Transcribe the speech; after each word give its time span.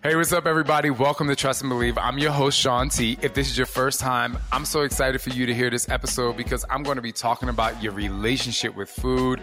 Hey, 0.00 0.14
what's 0.14 0.32
up, 0.32 0.46
everybody? 0.46 0.90
Welcome 0.90 1.26
to 1.26 1.34
Trust 1.34 1.62
and 1.62 1.70
Believe. 1.70 1.98
I'm 1.98 2.18
your 2.18 2.30
host, 2.30 2.56
Shaun 2.56 2.88
T. 2.88 3.18
If 3.20 3.34
this 3.34 3.50
is 3.50 3.58
your 3.58 3.66
first 3.66 3.98
time, 3.98 4.38
I'm 4.52 4.64
so 4.64 4.82
excited 4.82 5.20
for 5.20 5.30
you 5.30 5.44
to 5.46 5.52
hear 5.52 5.70
this 5.70 5.88
episode 5.88 6.36
because 6.36 6.64
I'm 6.70 6.84
going 6.84 6.94
to 6.96 7.02
be 7.02 7.10
talking 7.10 7.48
about 7.48 7.82
your 7.82 7.92
relationship 7.92 8.76
with 8.76 8.88
food. 8.88 9.42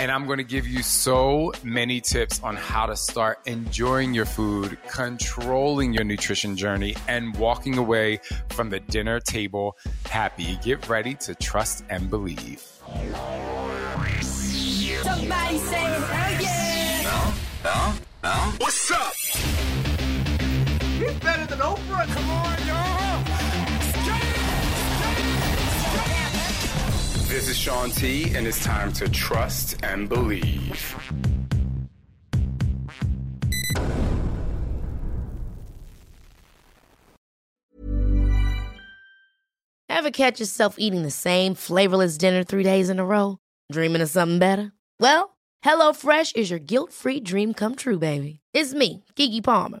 And 0.00 0.10
I'm 0.10 0.26
going 0.26 0.38
to 0.38 0.44
give 0.44 0.66
you 0.66 0.82
so 0.82 1.52
many 1.62 2.00
tips 2.00 2.42
on 2.42 2.56
how 2.56 2.86
to 2.86 2.96
start 2.96 3.38
enjoying 3.46 4.12
your 4.12 4.24
food, 4.24 4.76
controlling 4.88 5.92
your 5.92 6.02
nutrition 6.02 6.56
journey, 6.56 6.96
and 7.06 7.36
walking 7.36 7.78
away 7.78 8.18
from 8.48 8.70
the 8.70 8.80
dinner 8.80 9.20
table 9.20 9.76
happy. 10.06 10.58
Get 10.64 10.88
ready 10.88 11.14
to 11.14 11.36
trust 11.36 11.84
and 11.88 12.10
believe. 12.10 12.60
Somebody 15.02 15.58
say 15.58 15.76
hell 15.76 16.42
yeah! 16.42 17.32
No, 17.64 17.94
no. 18.24 18.30
What's 18.58 18.90
up? 18.90 19.12
He's 21.02 21.18
better 21.18 21.46
than 21.46 21.58
Oprah. 21.58 22.06
Come 22.14 22.30
on, 22.30 22.66
y'all. 22.66 23.24
This 27.26 27.48
is 27.48 27.58
Shaun 27.58 27.90
T, 27.90 28.32
and 28.36 28.46
it's 28.46 28.62
time 28.62 28.92
to 28.92 29.08
trust 29.08 29.82
and 29.82 30.08
believe. 30.08 30.94
Ever 39.88 40.10
catch 40.12 40.38
yourself 40.38 40.76
eating 40.78 41.02
the 41.02 41.10
same 41.10 41.54
flavorless 41.54 42.16
dinner 42.16 42.44
three 42.44 42.62
days 42.62 42.90
in 42.90 43.00
a 43.00 43.04
row? 43.04 43.38
Dreaming 43.72 44.02
of 44.02 44.10
something 44.10 44.38
better? 44.38 44.72
Well, 45.00 45.36
HelloFresh 45.64 46.36
is 46.36 46.50
your 46.50 46.60
guilt 46.60 46.92
free 46.92 47.18
dream 47.18 47.54
come 47.54 47.74
true, 47.74 47.98
baby. 47.98 48.38
It's 48.52 48.72
me, 48.72 49.04
Keke 49.16 49.42
Palmer. 49.42 49.80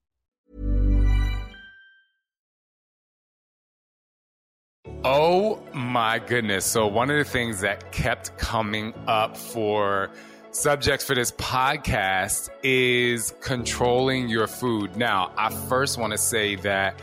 Oh 5.03 5.59
my 5.73 6.19
goodness. 6.19 6.63
So, 6.63 6.85
one 6.85 7.09
of 7.09 7.17
the 7.17 7.23
things 7.23 7.61
that 7.61 7.91
kept 7.91 8.37
coming 8.37 8.93
up 9.07 9.35
for 9.35 10.11
subjects 10.51 11.03
for 11.03 11.15
this 11.15 11.31
podcast 11.31 12.49
is 12.61 13.33
controlling 13.41 14.29
your 14.29 14.45
food. 14.45 14.95
Now, 14.95 15.31
I 15.37 15.49
first 15.49 15.97
want 15.97 16.11
to 16.11 16.19
say 16.19 16.55
that 16.57 17.01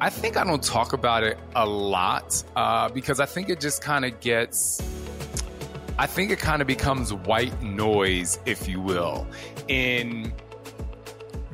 I 0.00 0.10
think 0.10 0.36
I 0.36 0.44
don't 0.44 0.62
talk 0.62 0.92
about 0.92 1.24
it 1.24 1.38
a 1.56 1.66
lot 1.66 2.40
uh, 2.54 2.88
because 2.88 3.18
I 3.18 3.26
think 3.26 3.48
it 3.48 3.58
just 3.58 3.82
kind 3.82 4.04
of 4.04 4.20
gets. 4.20 4.80
I 5.98 6.06
think 6.06 6.30
it 6.30 6.38
kind 6.38 6.62
of 6.62 6.68
becomes 6.68 7.12
white 7.12 7.60
noise, 7.62 8.38
if 8.46 8.68
you 8.68 8.80
will, 8.80 9.26
in 9.66 10.32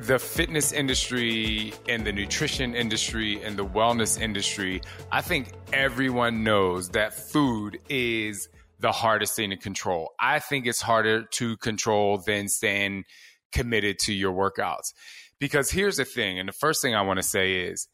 the 0.07 0.17
fitness 0.17 0.71
industry 0.71 1.73
and 1.89 2.07
the 2.07 2.13
nutrition 2.13 2.73
industry 2.73 3.43
and 3.43 3.57
the 3.57 3.65
wellness 3.65 4.19
industry. 4.19 4.81
I 5.11 5.21
think 5.21 5.51
everyone 5.73 6.45
knows 6.45 6.89
that 6.91 7.13
food 7.13 7.77
is 7.89 8.47
the 8.79 8.93
hardest 8.93 9.35
thing 9.35 9.49
to 9.49 9.57
control. 9.57 10.11
I 10.17 10.39
think 10.39 10.65
it's 10.65 10.81
harder 10.81 11.23
to 11.23 11.57
control 11.57 12.19
than 12.25 12.47
staying 12.47 13.03
committed 13.51 13.99
to 13.99 14.13
your 14.13 14.31
workouts. 14.31 14.93
Because 15.39 15.69
here's 15.69 15.97
the 15.97 16.05
thing, 16.05 16.39
and 16.39 16.47
the 16.47 16.53
first 16.53 16.81
thing 16.81 16.95
I 16.95 17.01
want 17.01 17.17
to 17.17 17.23
say 17.23 17.65
is 17.65 17.89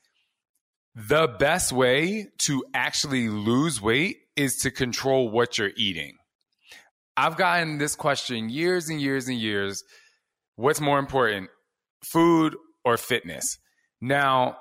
the 0.93 1.27
best 1.27 1.71
way 1.71 2.27
to 2.39 2.63
actually 2.75 3.27
lose 3.27 3.81
weight 3.81 4.17
is 4.35 4.57
to 4.57 4.69
control 4.69 5.29
what 5.29 5.57
you're 5.57 5.71
eating. 5.75 6.17
I've 7.17 7.37
gotten 7.37 7.79
this 7.79 7.95
question 7.95 8.49
years 8.49 8.87
and 8.89 9.01
years 9.01 9.27
and 9.27 9.37
years. 9.37 9.83
What's 10.55 10.79
more 10.79 10.99
important, 10.99 11.49
food 12.03 12.55
or 12.83 12.97
fitness? 12.97 13.57
Now, 14.01 14.57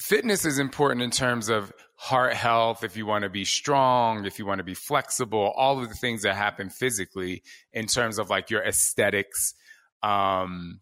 fitness 0.00 0.44
is 0.44 0.58
important 0.58 1.02
in 1.02 1.10
terms 1.10 1.48
of 1.48 1.72
heart 1.96 2.34
health, 2.34 2.84
if 2.84 2.96
you 2.96 3.06
want 3.06 3.22
to 3.22 3.30
be 3.30 3.44
strong, 3.44 4.24
if 4.26 4.38
you 4.38 4.46
want 4.46 4.58
to 4.58 4.64
be 4.64 4.74
flexible, 4.74 5.52
all 5.56 5.82
of 5.82 5.88
the 5.88 5.94
things 5.94 6.22
that 6.22 6.36
happen 6.36 6.68
physically 6.68 7.42
in 7.72 7.86
terms 7.86 8.18
of 8.18 8.30
like 8.30 8.50
your 8.50 8.62
aesthetics, 8.62 9.54
um, 10.02 10.80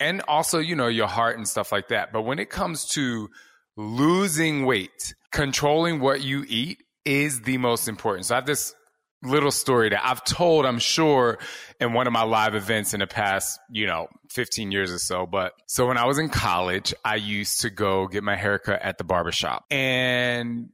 and 0.00 0.20
also, 0.28 0.58
you 0.58 0.76
know, 0.76 0.88
your 0.88 1.08
heart 1.08 1.36
and 1.36 1.48
stuff 1.48 1.72
like 1.72 1.88
that. 1.88 2.12
But 2.12 2.22
when 2.22 2.38
it 2.38 2.50
comes 2.50 2.86
to 2.90 3.30
losing 3.76 4.64
weight, 4.64 5.14
controlling 5.32 6.00
what 6.00 6.22
you 6.22 6.44
eat 6.48 6.82
is 7.04 7.40
the 7.42 7.58
most 7.58 7.88
important. 7.88 8.26
So 8.26 8.34
I 8.34 8.38
have 8.38 8.46
this 8.46 8.74
little 9.22 9.50
story 9.50 9.88
that 9.88 10.00
I've 10.04 10.24
told, 10.24 10.64
I'm 10.64 10.78
sure, 10.78 11.38
in 11.80 11.92
one 11.92 12.06
of 12.06 12.12
my 12.12 12.22
live 12.22 12.54
events 12.54 12.94
in 12.94 13.00
the 13.00 13.06
past, 13.06 13.58
you 13.70 13.86
know, 13.86 14.08
15 14.30 14.70
years 14.70 14.92
or 14.92 14.98
so. 14.98 15.26
But 15.26 15.52
so 15.66 15.86
when 15.86 15.98
I 15.98 16.06
was 16.06 16.18
in 16.18 16.28
college, 16.28 16.94
I 17.04 17.16
used 17.16 17.62
to 17.62 17.70
go 17.70 18.06
get 18.06 18.22
my 18.22 18.36
haircut 18.36 18.80
at 18.82 18.98
the 18.98 19.04
barbershop. 19.04 19.64
And 19.70 20.70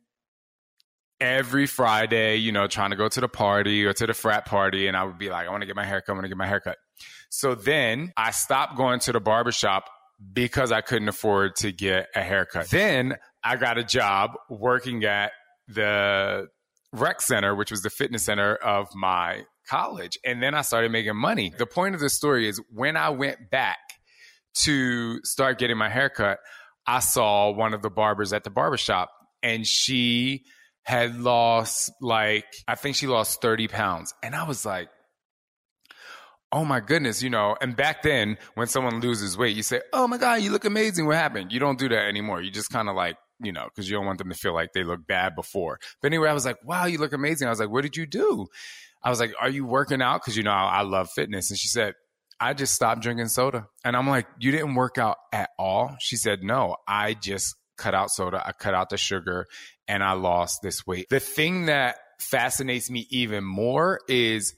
every 1.20 1.66
Friday, 1.66 2.36
you 2.36 2.52
know, 2.52 2.66
trying 2.66 2.90
to 2.90 2.96
go 2.96 3.08
to 3.08 3.20
the 3.20 3.28
party 3.28 3.84
or 3.84 3.92
to 3.94 4.06
the 4.06 4.14
frat 4.14 4.44
party, 4.44 4.88
and 4.88 4.96
I 4.96 5.04
would 5.04 5.18
be 5.18 5.30
like, 5.30 5.46
I 5.46 5.50
want 5.50 5.62
to 5.62 5.66
get 5.66 5.76
my 5.76 5.84
haircut, 5.84 6.10
I 6.10 6.12
want 6.12 6.24
to 6.24 6.28
get 6.28 6.36
my 6.36 6.46
haircut. 6.46 6.76
So 7.30 7.54
then 7.54 8.12
I 8.16 8.30
stopped 8.30 8.76
going 8.76 9.00
to 9.00 9.12
the 9.12 9.20
barbershop 9.20 9.88
because 10.32 10.70
I 10.70 10.82
couldn't 10.82 11.08
afford 11.08 11.56
to 11.56 11.72
get 11.72 12.08
a 12.14 12.22
haircut. 12.22 12.70
Then 12.70 13.16
I 13.42 13.56
got 13.56 13.78
a 13.78 13.84
job 13.84 14.32
working 14.48 15.04
at 15.04 15.32
the 15.66 16.48
rec 16.94 17.20
center, 17.20 17.54
which 17.54 17.70
was 17.70 17.82
the 17.82 17.90
fitness 17.90 18.24
center 18.24 18.54
of 18.54 18.88
my 18.94 19.42
college. 19.68 20.18
And 20.24 20.42
then 20.42 20.54
I 20.54 20.62
started 20.62 20.90
making 20.90 21.16
money. 21.16 21.52
The 21.56 21.66
point 21.66 21.94
of 21.94 22.00
the 22.00 22.10
story 22.10 22.48
is 22.48 22.60
when 22.72 22.96
I 22.96 23.10
went 23.10 23.50
back 23.50 23.78
to 24.62 25.20
start 25.24 25.58
getting 25.58 25.76
my 25.76 25.88
haircut, 25.88 26.38
I 26.86 27.00
saw 27.00 27.50
one 27.50 27.74
of 27.74 27.82
the 27.82 27.90
barbers 27.90 28.32
at 28.32 28.44
the 28.44 28.50
barbershop 28.50 29.10
and 29.42 29.66
she 29.66 30.44
had 30.82 31.18
lost 31.18 31.90
like, 32.00 32.44
I 32.68 32.74
think 32.74 32.96
she 32.96 33.06
lost 33.06 33.40
30 33.40 33.68
pounds. 33.68 34.12
And 34.22 34.34
I 34.34 34.46
was 34.46 34.66
like, 34.66 34.88
oh 36.52 36.64
my 36.64 36.78
goodness, 36.78 37.22
you 37.22 37.30
know, 37.30 37.56
and 37.60 37.74
back 37.74 38.02
then 38.02 38.38
when 38.54 38.68
someone 38.68 39.00
loses 39.00 39.36
weight, 39.36 39.56
you 39.56 39.62
say, 39.62 39.80
oh 39.92 40.06
my 40.06 40.18
God, 40.18 40.42
you 40.42 40.52
look 40.52 40.64
amazing. 40.64 41.06
What 41.06 41.16
happened? 41.16 41.52
You 41.52 41.58
don't 41.58 41.78
do 41.78 41.88
that 41.88 42.06
anymore. 42.06 42.40
You 42.42 42.50
just 42.50 42.70
kind 42.70 42.88
of 42.88 42.94
like, 42.94 43.16
you 43.44 43.52
know, 43.52 43.64
because 43.64 43.88
you 43.88 43.96
don't 43.96 44.06
want 44.06 44.18
them 44.18 44.30
to 44.30 44.34
feel 44.34 44.54
like 44.54 44.72
they 44.72 44.84
look 44.84 45.06
bad 45.06 45.34
before. 45.34 45.78
But 46.00 46.06
anyway, 46.06 46.28
I 46.28 46.32
was 46.32 46.44
like, 46.44 46.58
wow, 46.64 46.86
you 46.86 46.98
look 46.98 47.12
amazing. 47.12 47.46
I 47.46 47.50
was 47.50 47.60
like, 47.60 47.70
what 47.70 47.82
did 47.82 47.96
you 47.96 48.06
do? 48.06 48.46
I 49.02 49.10
was 49.10 49.20
like, 49.20 49.34
are 49.40 49.50
you 49.50 49.66
working 49.66 50.00
out? 50.00 50.22
Because, 50.22 50.36
you 50.36 50.42
know, 50.42 50.50
I, 50.50 50.78
I 50.78 50.82
love 50.82 51.10
fitness. 51.10 51.50
And 51.50 51.58
she 51.58 51.68
said, 51.68 51.94
I 52.40 52.54
just 52.54 52.74
stopped 52.74 53.02
drinking 53.02 53.28
soda. 53.28 53.68
And 53.84 53.96
I'm 53.96 54.08
like, 54.08 54.26
you 54.38 54.50
didn't 54.50 54.74
work 54.74 54.98
out 54.98 55.18
at 55.32 55.50
all? 55.58 55.96
She 56.00 56.16
said, 56.16 56.42
no, 56.42 56.76
I 56.88 57.14
just 57.14 57.54
cut 57.76 57.94
out 57.94 58.10
soda. 58.10 58.42
I 58.44 58.52
cut 58.52 58.74
out 58.74 58.90
the 58.90 58.96
sugar 58.96 59.46
and 59.86 60.02
I 60.02 60.12
lost 60.12 60.60
this 60.62 60.86
weight. 60.86 61.08
The 61.10 61.20
thing 61.20 61.66
that 61.66 61.96
fascinates 62.18 62.90
me 62.90 63.06
even 63.10 63.44
more 63.44 64.00
is 64.08 64.54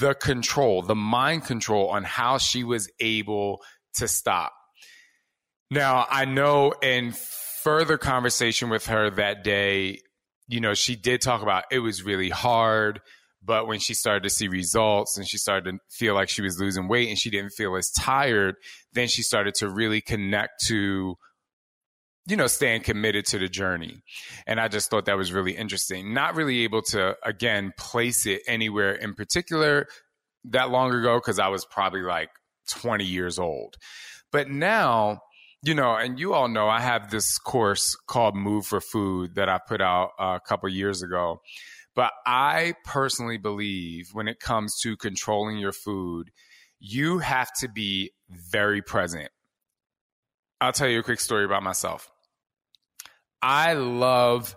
the 0.00 0.14
control, 0.14 0.82
the 0.82 0.94
mind 0.94 1.44
control 1.44 1.88
on 1.88 2.04
how 2.04 2.38
she 2.38 2.64
was 2.64 2.90
able 3.00 3.62
to 3.94 4.08
stop. 4.08 4.52
Now, 5.70 6.06
I 6.08 6.24
know 6.24 6.72
in 6.82 7.12
further 7.64 7.98
conversation 7.98 8.68
with 8.68 8.86
her 8.86 9.10
that 9.10 9.42
day, 9.42 9.98
you 10.46 10.60
know, 10.60 10.74
she 10.74 10.94
did 10.94 11.22
talk 11.22 11.42
about 11.42 11.64
it 11.72 11.80
was 11.80 12.02
really 12.02 12.28
hard, 12.28 13.00
but 13.42 13.66
when 13.66 13.80
she 13.80 13.94
started 13.94 14.22
to 14.22 14.30
see 14.30 14.48
results 14.48 15.16
and 15.16 15.26
she 15.26 15.38
started 15.38 15.72
to 15.72 15.78
feel 15.90 16.14
like 16.14 16.28
she 16.28 16.42
was 16.42 16.60
losing 16.60 16.86
weight 16.86 17.08
and 17.08 17.18
she 17.18 17.30
didn't 17.30 17.50
feel 17.50 17.74
as 17.74 17.90
tired, 17.90 18.54
then 18.92 19.08
she 19.08 19.22
started 19.22 19.54
to 19.54 19.68
really 19.68 20.00
connect 20.00 20.64
to 20.66 21.16
you 22.26 22.36
know, 22.36 22.46
staying 22.46 22.82
committed 22.82 23.26
to 23.26 23.38
the 23.38 23.48
journey. 23.48 24.02
And 24.46 24.58
I 24.58 24.68
just 24.68 24.90
thought 24.90 25.04
that 25.06 25.16
was 25.16 25.32
really 25.32 25.52
interesting. 25.52 26.14
Not 26.14 26.34
really 26.34 26.64
able 26.64 26.80
to, 26.84 27.16
again, 27.22 27.74
place 27.76 28.24
it 28.24 28.40
anywhere 28.46 28.94
in 28.94 29.14
particular 29.14 29.86
that 30.44 30.70
long 30.70 30.92
ago 30.94 31.18
because 31.18 31.38
I 31.38 31.48
was 31.48 31.66
probably 31.66 32.00
like 32.00 32.30
20 32.70 33.04
years 33.04 33.38
old. 33.38 33.76
But 34.32 34.48
now, 34.48 35.20
you 35.64 35.74
know, 35.74 35.96
and 35.96 36.18
you 36.18 36.34
all 36.34 36.48
know 36.48 36.68
I 36.68 36.80
have 36.80 37.10
this 37.10 37.38
course 37.38 37.96
called 38.06 38.36
Move 38.36 38.66
for 38.66 38.80
Food 38.80 39.36
that 39.36 39.48
I 39.48 39.58
put 39.58 39.80
out 39.80 40.10
uh, 40.18 40.38
a 40.42 40.46
couple 40.46 40.68
years 40.68 41.02
ago. 41.02 41.40
But 41.94 42.12
I 42.26 42.74
personally 42.84 43.38
believe 43.38 44.10
when 44.12 44.28
it 44.28 44.40
comes 44.40 44.78
to 44.80 44.96
controlling 44.96 45.58
your 45.58 45.72
food, 45.72 46.30
you 46.80 47.18
have 47.18 47.50
to 47.60 47.68
be 47.68 48.10
very 48.28 48.82
present. 48.82 49.30
I'll 50.60 50.72
tell 50.72 50.88
you 50.88 50.98
a 50.98 51.02
quick 51.02 51.20
story 51.20 51.44
about 51.44 51.62
myself. 51.62 52.10
I 53.40 53.74
love 53.74 54.56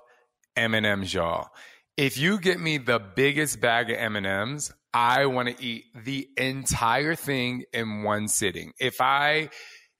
M&Ms, 0.56 1.14
y'all. 1.14 1.50
If 1.96 2.18
you 2.18 2.40
get 2.40 2.60
me 2.60 2.78
the 2.80 3.00
biggest 3.00 3.62
bag 3.62 3.90
of 3.92 3.98
M&Ms, 3.98 4.74
I 4.94 5.28
want 5.28 5.50
to 5.50 5.64
eat 5.64 5.86
the 5.96 6.28
entire 6.38 7.16
thing 7.16 7.66
in 7.72 8.04
one 8.04 8.28
sitting. 8.28 8.74
If 8.80 9.00
I 9.00 9.50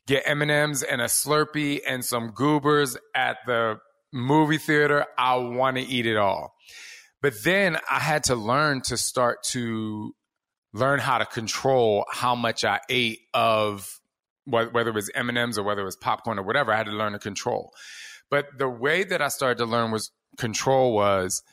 get 0.08 0.24
M&Ms 0.26 0.84
and 0.84 1.02
a 1.02 1.06
Slurpee 1.06 1.82
and 1.88 2.04
some 2.04 2.32
goobers 2.32 2.98
at 3.14 3.38
the 3.46 3.80
movie 4.14 4.58
theater, 4.58 5.06
I 5.18 5.36
want 5.36 5.78
to 5.78 5.84
eat 5.84 6.06
it 6.06 6.18
all. 6.18 6.54
But 7.22 7.34
then 7.44 7.78
I 7.90 8.00
had 8.00 8.24
to 8.26 8.36
learn 8.36 8.82
to 8.84 8.98
start 8.98 9.44
to 9.52 10.16
learn 10.74 11.00
how 11.00 11.18
to 11.18 11.26
control 11.26 12.06
how 12.12 12.36
much 12.36 12.64
I 12.64 12.80
ate 12.90 13.20
of 13.34 14.00
whether 14.46 14.90
it 14.90 14.96
was 14.96 15.12
M&Ms 15.14 15.58
or 15.58 15.64
whether 15.64 15.82
it 15.82 15.86
was 15.86 15.98
popcorn 15.98 16.40
or 16.40 16.44
whatever. 16.44 16.72
I 16.72 16.78
had 16.78 16.86
to 16.86 16.94
learn 16.94 17.14
to 17.14 17.20
control. 17.20 17.72
But 18.30 18.46
the 18.58 18.70
way 18.70 19.04
that 19.04 19.22
I 19.22 19.28
started 19.28 19.58
to 19.58 19.66
learn 19.66 19.92
was 19.92 20.12
control 20.38 20.94
was 20.94 21.44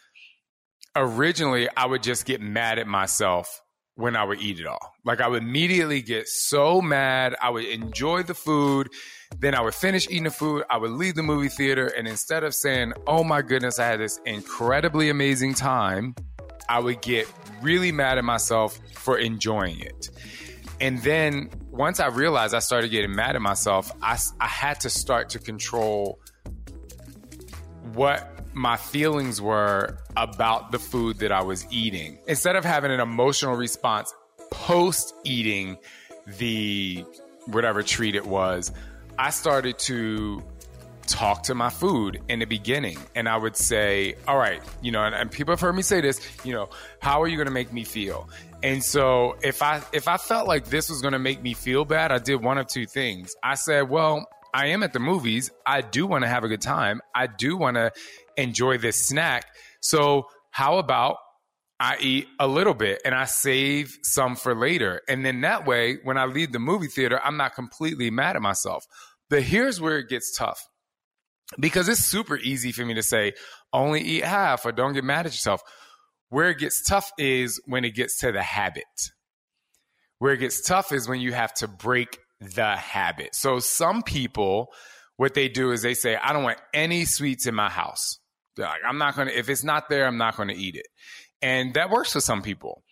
originally 0.94 1.68
I 1.76 1.86
would 1.86 2.02
just 2.02 2.24
get 2.24 2.40
mad 2.40 2.78
at 2.78 2.86
myself 2.86 3.60
when 3.96 4.16
I 4.16 4.24
would 4.24 4.40
eat 4.40 4.58
it 4.58 4.66
all. 4.66 4.94
Like 5.04 5.20
I 5.20 5.28
would 5.28 5.42
immediately 5.42 6.02
get 6.02 6.28
so 6.28 6.80
mad. 6.80 7.36
I 7.40 7.50
would 7.50 7.64
enjoy 7.64 8.22
the 8.22 8.34
food. 8.34 8.88
Then 9.38 9.54
I 9.54 9.60
would 9.60 9.74
finish 9.74 10.08
eating 10.08 10.24
the 10.24 10.30
food. 10.30 10.64
I 10.68 10.78
would 10.78 10.90
leave 10.90 11.14
the 11.14 11.22
movie 11.22 11.48
theater. 11.48 11.86
And 11.86 12.08
instead 12.08 12.44
of 12.44 12.54
saying, 12.54 12.92
oh 13.06 13.24
my 13.24 13.42
goodness, 13.42 13.78
I 13.78 13.86
had 13.86 14.00
this 14.00 14.20
incredibly 14.26 15.10
amazing 15.10 15.54
time, 15.54 16.14
I 16.68 16.80
would 16.80 17.02
get 17.02 17.30
really 17.62 17.92
mad 17.92 18.18
at 18.18 18.24
myself 18.24 18.78
for 18.94 19.18
enjoying 19.18 19.80
it. 19.80 20.10
And 20.80 21.00
then 21.02 21.50
once 21.70 22.00
I 22.00 22.08
realized 22.08 22.54
I 22.54 22.58
started 22.58 22.90
getting 22.90 23.14
mad 23.14 23.36
at 23.36 23.42
myself, 23.42 23.92
I, 24.02 24.18
I 24.40 24.46
had 24.46 24.80
to 24.80 24.90
start 24.90 25.28
to 25.30 25.38
control 25.38 26.18
what 27.92 28.33
my 28.54 28.76
feelings 28.76 29.40
were 29.42 29.98
about 30.16 30.72
the 30.72 30.78
food 30.78 31.18
that 31.18 31.32
I 31.32 31.42
was 31.42 31.66
eating. 31.70 32.18
Instead 32.26 32.56
of 32.56 32.64
having 32.64 32.90
an 32.90 33.00
emotional 33.00 33.56
response 33.56 34.14
post 34.50 35.14
eating 35.24 35.76
the 36.38 37.04
whatever 37.46 37.82
treat 37.82 38.14
it 38.14 38.26
was, 38.26 38.72
I 39.18 39.30
started 39.30 39.78
to 39.80 40.42
talk 41.06 41.42
to 41.44 41.54
my 41.54 41.68
food 41.68 42.22
in 42.28 42.38
the 42.38 42.46
beginning 42.46 42.98
and 43.14 43.28
I 43.28 43.36
would 43.36 43.56
say, 43.56 44.14
all 44.26 44.38
right, 44.38 44.62
you 44.80 44.90
know, 44.90 45.04
and, 45.04 45.14
and 45.14 45.30
people 45.30 45.52
have 45.52 45.60
heard 45.60 45.74
me 45.74 45.82
say 45.82 46.00
this, 46.00 46.20
you 46.44 46.54
know, 46.54 46.70
how 47.00 47.22
are 47.22 47.28
you 47.28 47.36
going 47.36 47.46
to 47.46 47.52
make 47.52 47.72
me 47.72 47.84
feel? 47.84 48.28
And 48.62 48.82
so 48.82 49.36
if 49.42 49.62
I 49.62 49.82
if 49.92 50.08
I 50.08 50.16
felt 50.16 50.48
like 50.48 50.66
this 50.66 50.88
was 50.88 51.02
going 51.02 51.12
to 51.12 51.18
make 51.18 51.42
me 51.42 51.52
feel 51.52 51.84
bad, 51.84 52.12
I 52.12 52.18
did 52.18 52.42
one 52.42 52.56
of 52.56 52.66
two 52.66 52.86
things. 52.86 53.34
I 53.42 53.56
said, 53.56 53.90
well, 53.90 54.26
I 54.54 54.66
am 54.66 54.84
at 54.84 54.92
the 54.92 55.00
movies. 55.00 55.50
I 55.66 55.80
do 55.80 56.06
want 56.06 56.22
to 56.22 56.28
have 56.28 56.44
a 56.44 56.48
good 56.48 56.62
time. 56.62 57.00
I 57.12 57.26
do 57.26 57.56
want 57.56 57.76
to 57.76 57.90
enjoy 58.36 58.78
this 58.78 59.04
snack. 59.04 59.46
So, 59.80 60.28
how 60.52 60.78
about 60.78 61.16
I 61.80 61.96
eat 61.98 62.28
a 62.38 62.46
little 62.46 62.72
bit 62.72 63.02
and 63.04 63.16
I 63.16 63.24
save 63.24 63.98
some 64.02 64.36
for 64.36 64.54
later? 64.54 65.02
And 65.08 65.26
then 65.26 65.40
that 65.40 65.66
way, 65.66 65.98
when 66.04 66.16
I 66.16 66.26
leave 66.26 66.52
the 66.52 66.60
movie 66.60 66.86
theater, 66.86 67.20
I'm 67.22 67.36
not 67.36 67.56
completely 67.56 68.12
mad 68.12 68.36
at 68.36 68.42
myself. 68.42 68.86
But 69.28 69.42
here's 69.42 69.80
where 69.80 69.98
it 69.98 70.08
gets 70.08 70.36
tough 70.36 70.62
because 71.58 71.88
it's 71.88 72.00
super 72.00 72.36
easy 72.36 72.70
for 72.70 72.86
me 72.86 72.94
to 72.94 73.02
say, 73.02 73.32
only 73.72 74.02
eat 74.02 74.24
half 74.24 74.64
or 74.64 74.70
don't 74.70 74.92
get 74.92 75.02
mad 75.02 75.26
at 75.26 75.32
yourself. 75.32 75.62
Where 76.28 76.50
it 76.50 76.58
gets 76.58 76.82
tough 76.84 77.10
is 77.18 77.60
when 77.66 77.84
it 77.84 77.96
gets 77.96 78.18
to 78.20 78.30
the 78.30 78.42
habit. 78.42 78.84
Where 80.20 80.32
it 80.32 80.38
gets 80.38 80.62
tough 80.62 80.92
is 80.92 81.08
when 81.08 81.20
you 81.20 81.32
have 81.32 81.52
to 81.54 81.66
break 81.68 82.18
the 82.54 82.76
habit. 82.76 83.34
So 83.34 83.58
some 83.58 84.02
people, 84.02 84.68
what 85.16 85.34
they 85.34 85.48
do 85.48 85.70
is 85.70 85.82
they 85.82 85.94
say, 85.94 86.16
I 86.16 86.32
don't 86.32 86.44
want 86.44 86.58
any 86.72 87.04
sweets 87.04 87.46
in 87.46 87.54
my 87.54 87.70
house. 87.70 88.18
Like, 88.56 88.80
I'm 88.86 88.98
not 88.98 89.16
going 89.16 89.28
to, 89.28 89.38
if 89.38 89.48
it's 89.48 89.64
not 89.64 89.88
there, 89.88 90.06
I'm 90.06 90.18
not 90.18 90.36
going 90.36 90.48
to 90.48 90.54
eat 90.54 90.76
it. 90.76 90.86
And 91.42 91.74
that 91.74 91.90
works 91.90 92.12
for 92.12 92.20
some 92.20 92.42
people. 92.42 92.82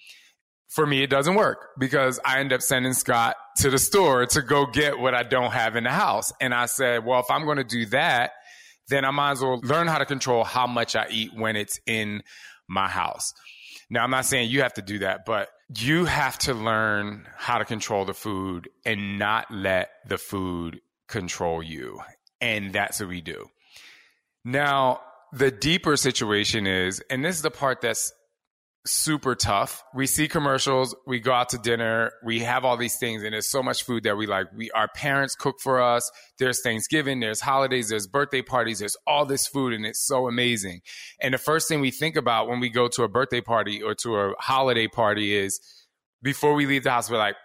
For 0.68 0.86
me, 0.86 1.02
it 1.02 1.10
doesn't 1.10 1.34
work 1.34 1.68
because 1.78 2.18
I 2.24 2.40
end 2.40 2.52
up 2.52 2.62
sending 2.62 2.94
Scott 2.94 3.36
to 3.58 3.68
the 3.68 3.78
store 3.78 4.24
to 4.26 4.40
go 4.40 4.66
get 4.66 4.98
what 4.98 5.14
I 5.14 5.22
don't 5.22 5.52
have 5.52 5.76
in 5.76 5.84
the 5.84 5.90
house. 5.90 6.32
And 6.40 6.54
I 6.54 6.66
said, 6.66 7.04
well, 7.04 7.20
if 7.20 7.30
I'm 7.30 7.44
going 7.44 7.58
to 7.58 7.64
do 7.64 7.86
that, 7.86 8.32
then 8.88 9.04
I 9.04 9.10
might 9.10 9.32
as 9.32 9.42
well 9.42 9.60
learn 9.62 9.86
how 9.86 9.98
to 9.98 10.06
control 10.06 10.44
how 10.44 10.66
much 10.66 10.96
I 10.96 11.06
eat 11.10 11.30
when 11.34 11.56
it's 11.56 11.78
in 11.86 12.22
my 12.68 12.88
house. 12.88 13.34
Now, 13.90 14.02
I'm 14.02 14.10
not 14.10 14.24
saying 14.24 14.50
you 14.50 14.62
have 14.62 14.74
to 14.74 14.82
do 14.82 15.00
that, 15.00 15.26
but 15.26 15.48
you 15.78 16.04
have 16.04 16.38
to 16.38 16.54
learn 16.54 17.26
how 17.36 17.58
to 17.58 17.64
control 17.64 18.04
the 18.04 18.14
food 18.14 18.68
and 18.84 19.18
not 19.18 19.50
let 19.50 19.90
the 20.06 20.18
food 20.18 20.80
control 21.08 21.62
you. 21.62 22.00
And 22.40 22.72
that's 22.72 23.00
what 23.00 23.08
we 23.08 23.20
do. 23.20 23.46
Now, 24.44 25.00
the 25.32 25.50
deeper 25.50 25.96
situation 25.96 26.66
is, 26.66 27.00
and 27.08 27.24
this 27.24 27.36
is 27.36 27.42
the 27.42 27.50
part 27.50 27.80
that's 27.80 28.12
super 28.84 29.34
tough. 29.34 29.84
We 29.94 30.06
see 30.06 30.26
commercials, 30.26 30.94
we 31.06 31.20
go 31.20 31.32
out 31.32 31.50
to 31.50 31.58
dinner, 31.58 32.12
we 32.24 32.40
have 32.40 32.64
all 32.64 32.76
these 32.76 32.98
things, 32.98 33.22
and 33.22 33.32
there's 33.32 33.48
so 33.48 33.62
much 33.62 33.84
food 33.84 34.02
that 34.04 34.16
we 34.16 34.26
like. 34.26 34.48
We 34.56 34.70
our 34.72 34.88
parents 34.88 35.34
cook 35.34 35.60
for 35.60 35.80
us. 35.80 36.10
There's 36.38 36.60
Thanksgiving, 36.62 37.20
there's 37.20 37.40
holidays, 37.40 37.88
there's 37.90 38.06
birthday 38.06 38.42
parties, 38.42 38.80
there's 38.80 38.96
all 39.06 39.24
this 39.24 39.46
food, 39.46 39.72
and 39.72 39.86
it's 39.86 40.04
so 40.04 40.26
amazing. 40.26 40.80
And 41.20 41.32
the 41.32 41.38
first 41.38 41.68
thing 41.68 41.80
we 41.80 41.92
think 41.92 42.16
about 42.16 42.48
when 42.48 42.58
we 42.58 42.70
go 42.70 42.88
to 42.88 43.04
a 43.04 43.08
birthday 43.08 43.40
party 43.40 43.82
or 43.82 43.94
to 43.96 44.16
a 44.16 44.34
holiday 44.40 44.88
party 44.88 45.36
is 45.36 45.60
before 46.22 46.54
we 46.54 46.66
leave 46.66 46.84
the 46.84 46.90
house, 46.90 47.10
we're 47.10 47.18
like, 47.18 47.36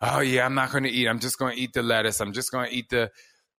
oh 0.00 0.20
yeah, 0.20 0.44
I'm 0.44 0.54
not 0.54 0.72
gonna 0.72 0.88
eat. 0.88 1.06
I'm 1.06 1.20
just 1.20 1.38
gonna 1.38 1.54
eat 1.54 1.74
the 1.74 1.82
lettuce. 1.82 2.20
I'm 2.20 2.32
just 2.32 2.50
gonna 2.50 2.68
eat 2.70 2.88
the 2.90 3.10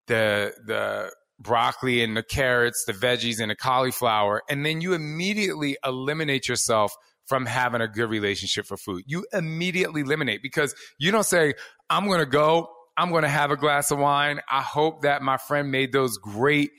the 0.07 0.53
the 0.65 1.11
broccoli 1.39 2.03
and 2.03 2.17
the 2.17 2.23
carrots, 2.23 2.83
the 2.85 2.93
veggies 2.93 3.39
and 3.39 3.49
the 3.49 3.55
cauliflower, 3.55 4.41
and 4.49 4.65
then 4.65 4.81
you 4.81 4.93
immediately 4.93 5.77
eliminate 5.85 6.49
yourself 6.49 6.93
from 7.25 7.45
having 7.45 7.81
a 7.81 7.87
good 7.87 8.09
relationship 8.09 8.65
for 8.65 8.77
food. 8.77 9.03
You 9.07 9.25
immediately 9.33 10.01
eliminate 10.01 10.41
because 10.41 10.75
you 10.99 11.11
don't 11.11 11.25
say, 11.25 11.53
I'm 11.89 12.07
going 12.07 12.19
to 12.19 12.25
go, 12.25 12.69
I'm 12.97 13.09
going 13.09 13.23
to 13.23 13.29
have 13.29 13.51
a 13.51 13.55
glass 13.55 13.91
of 13.91 13.99
wine. 13.99 14.41
I 14.49 14.61
hope 14.61 15.03
that 15.03 15.21
my 15.21 15.37
friend 15.37 15.71
made 15.71 15.91
those 15.91 16.17
great 16.17 16.71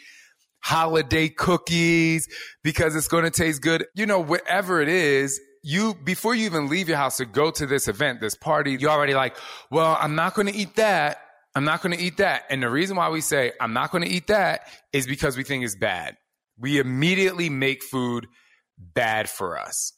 holiday 0.61 1.29
cookies 1.29 2.29
because 2.63 2.97
it's 2.97 3.09
going 3.09 3.25
to 3.25 3.31
taste 3.31 3.63
good. 3.63 3.87
You 3.95 4.07
know, 4.07 4.21
whatever 4.21 4.81
it 4.81 4.89
is, 4.89 5.41
you, 5.63 5.95
before 5.95 6.35
you 6.35 6.47
even 6.47 6.69
leave 6.69 6.89
your 6.89 6.99
house 6.99 7.17
to 7.19 7.27
go 7.27 7.51
to 7.51 7.67
this 7.67 7.89
event, 7.89 8.21
this 8.21 8.35
party, 8.35 8.77
you're 8.79 8.91
already 8.91 9.15
like, 9.15 9.37
well, 9.71 9.97
I'm 9.99 10.15
not 10.15 10.35
going 10.35 10.47
to 10.47 10.55
eat 10.55 10.77
that. 10.77 11.19
I'm 11.55 11.65
not 11.65 11.83
going 11.83 11.97
to 11.97 12.03
eat 12.03 12.19
that. 12.19 12.45
And 12.51 12.63
the 12.63 12.71
reason 12.71 12.97
why 12.97 13.09
we 13.11 13.21
say 13.21 13.53
I'm 13.61 13.73
not 13.73 13.91
going 13.91 14.05
to 14.05 14.11
eat 14.11 14.27
that 14.27 14.69
is 14.93 15.07
because 15.07 15.37
we 15.37 15.45
think 15.45 15.65
it's 15.65 15.77
bad. 15.77 16.17
We 16.59 16.79
immediately 16.79 17.49
make 17.49 17.83
food 17.83 18.27
bad 18.79 19.29
for 19.29 19.59
us. 19.59 19.93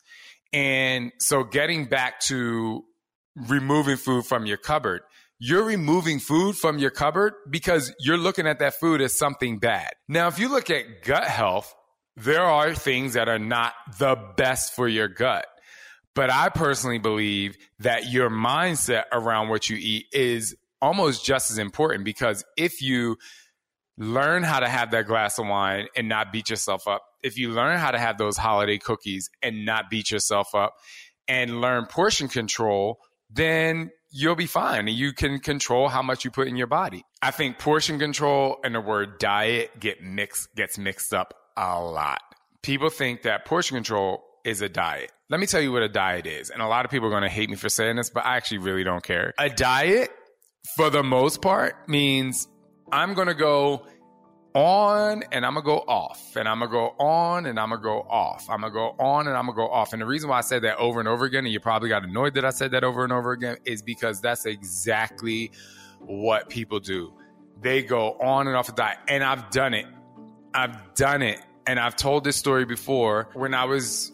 And 0.57 1.13
so 1.19 1.45
getting 1.45 1.85
back 1.85 2.19
to 2.21 2.83
removing 3.35 3.99
food 3.99 4.25
from 4.25 4.47
your 4.47 4.57
cupboard, 4.57 5.03
you're 5.39 5.65
removing 5.65 6.19
food 6.19 6.57
from 6.57 6.79
your 6.79 6.89
cupboard 6.89 7.35
because 7.51 7.95
you're 8.01 8.17
looking 8.17 8.47
at 8.47 8.59
that 8.61 8.73
food 8.81 9.03
as 9.03 9.19
something 9.19 9.59
bad. 9.59 9.91
Now, 10.09 10.29
if 10.29 10.39
you 10.39 10.49
look 10.49 10.71
at 10.71 11.03
gut 11.03 11.25
health, 11.25 11.75
there 12.17 12.43
are 12.43 12.75
things 12.75 13.13
that 13.13 13.29
are 13.29 13.39
not 13.39 13.75
the 13.99 14.17
best 14.39 14.75
for 14.75 14.89
your 14.89 15.09
gut. 15.09 15.47
But 16.15 16.31
I 16.31 16.49
personally 16.49 17.01
believe 17.01 17.59
that 17.81 18.11
your 18.11 18.31
mindset 18.31 19.05
around 19.13 19.51
what 19.51 19.69
you 19.69 19.77
eat 19.77 20.07
is 20.11 20.57
almost 20.81 21.23
just 21.23 21.51
as 21.51 21.59
important 21.59 22.05
because 22.05 22.43
if 22.57 22.81
you 22.81 23.19
learn 23.99 24.43
how 24.43 24.61
to 24.61 24.69
have 24.69 24.91
that 24.91 25.07
glass 25.07 25.39
of 25.39 25.47
wine 25.47 25.87
and 25.97 26.09
not 26.09 26.33
beat 26.33 26.51
yourself 26.51 26.87
up, 26.87 27.03
if 27.23 27.39
you 27.39 27.51
learn 27.51 27.79
how 27.79 27.91
to 27.91 27.99
have 27.99 28.19
those 28.19 28.37
holiday 28.37 28.79
cookies 28.79 29.31
and 29.43 29.65
not 29.65 29.91
beat 29.91 30.11
yourself 30.11 30.55
up 30.55 30.75
and 31.29 31.61
learn 31.61 31.87
portion 31.87 32.29
control, 32.29 32.99
then 33.31 33.91
you'll 34.11 34.37
be 34.37 34.47
fine 34.47 34.87
you 34.87 35.13
can 35.13 35.39
control 35.39 35.89
how 35.89 36.03
much 36.03 36.25
you 36.25 36.31
put 36.31 36.49
in 36.49 36.57
your 36.57 36.67
body. 36.67 37.05
I 37.21 37.31
think 37.31 37.59
portion 37.59 37.99
control 37.99 38.59
and 38.65 38.75
the 38.75 38.81
word 38.81 39.19
diet 39.19 39.79
get 39.79 40.03
mixed 40.03 40.55
gets 40.55 40.79
mixed 40.79 41.13
up 41.13 41.35
a 41.57 41.81
lot. 41.81 42.21
People 42.63 42.89
think 42.89 43.23
that 43.23 43.45
portion 43.45 43.77
control 43.77 44.25
is 44.45 44.63
a 44.63 44.69
diet. 44.69 45.11
Let 45.29 45.41
me 45.41 45.47
tell 45.47 45.61
you 45.61 45.73
what 45.73 45.83
a 45.83 45.89
diet 45.89 46.27
is. 46.27 46.51
And 46.51 46.63
a 46.63 46.67
lot 46.67 46.85
of 46.85 46.91
people 46.91 47.09
are 47.09 47.11
going 47.11 47.25
to 47.25 47.29
hate 47.29 47.51
me 47.51 47.57
for 47.57 47.69
saying 47.69 47.97
this, 47.97 48.11
but 48.11 48.25
I 48.25 48.37
actually 48.37 48.59
really 48.59 48.85
don't 48.85 49.03
care. 49.03 49.35
A 49.39 49.49
diet 49.49 50.11
for 50.77 50.89
the 50.89 51.03
most 51.03 51.43
part 51.43 51.89
means 51.89 52.47
I'm 52.93 53.15
going 53.15 53.29
to 53.29 53.35
go 53.35 53.87
on 54.57 55.23
and 55.33 55.45
I'm 55.45 55.53
gonna 55.53 55.67
go 55.67 55.85
off 55.87 56.35
and 56.35 56.49
I'm 56.49 56.61
gonna 56.61 56.71
go 56.71 56.95
on 56.99 57.45
and 57.45 57.61
I'm 57.61 57.69
gonna 57.69 57.83
go 57.83 58.01
off. 58.09 58.49
I'm 58.49 58.63
gonna 58.63 58.73
go 58.73 58.97
on 58.99 59.29
and 59.29 59.37
I'm 59.37 59.45
gonna 59.45 59.55
go 59.55 59.69
off. 59.69 59.93
And 59.93 60.01
the 60.01 60.07
reason 60.07 60.31
why 60.31 60.39
I 60.39 60.41
said 60.41 60.63
that 60.63 60.79
over 60.79 60.99
and 60.99 61.07
over 61.07 61.27
again, 61.27 61.45
and 61.45 61.53
you 61.53 61.61
probably 61.61 61.91
got 61.91 62.05
annoyed 62.05 62.33
that 62.35 62.45
I 62.47 62.51
said 62.51 62.71
that 62.71 62.83
over 62.83 63.05
and 63.05 63.13
over 63.13 63.33
again, 63.33 63.59
is 63.67 63.83
because 63.83 64.23
that's 64.23 64.47
exactly 64.47 65.53
what 66.01 66.49
people 66.49 66.81
do. 66.81 67.13
They 67.61 67.83
go 67.83 68.13
on 68.15 68.47
and 68.49 68.57
off 68.57 68.71
a 68.71 68.73
diet. 68.73 68.97
And 69.09 69.23
I've 69.23 69.51
done 69.51 69.75
it. 69.75 69.85
I've 70.55 70.95
done 70.95 71.21
it. 71.21 71.39
And 71.67 71.79
I've 71.79 71.97
told 71.97 72.25
this 72.25 72.37
story 72.37 72.65
before 72.65 73.29
when 73.35 73.53
I 73.53 73.67
was 73.67 74.11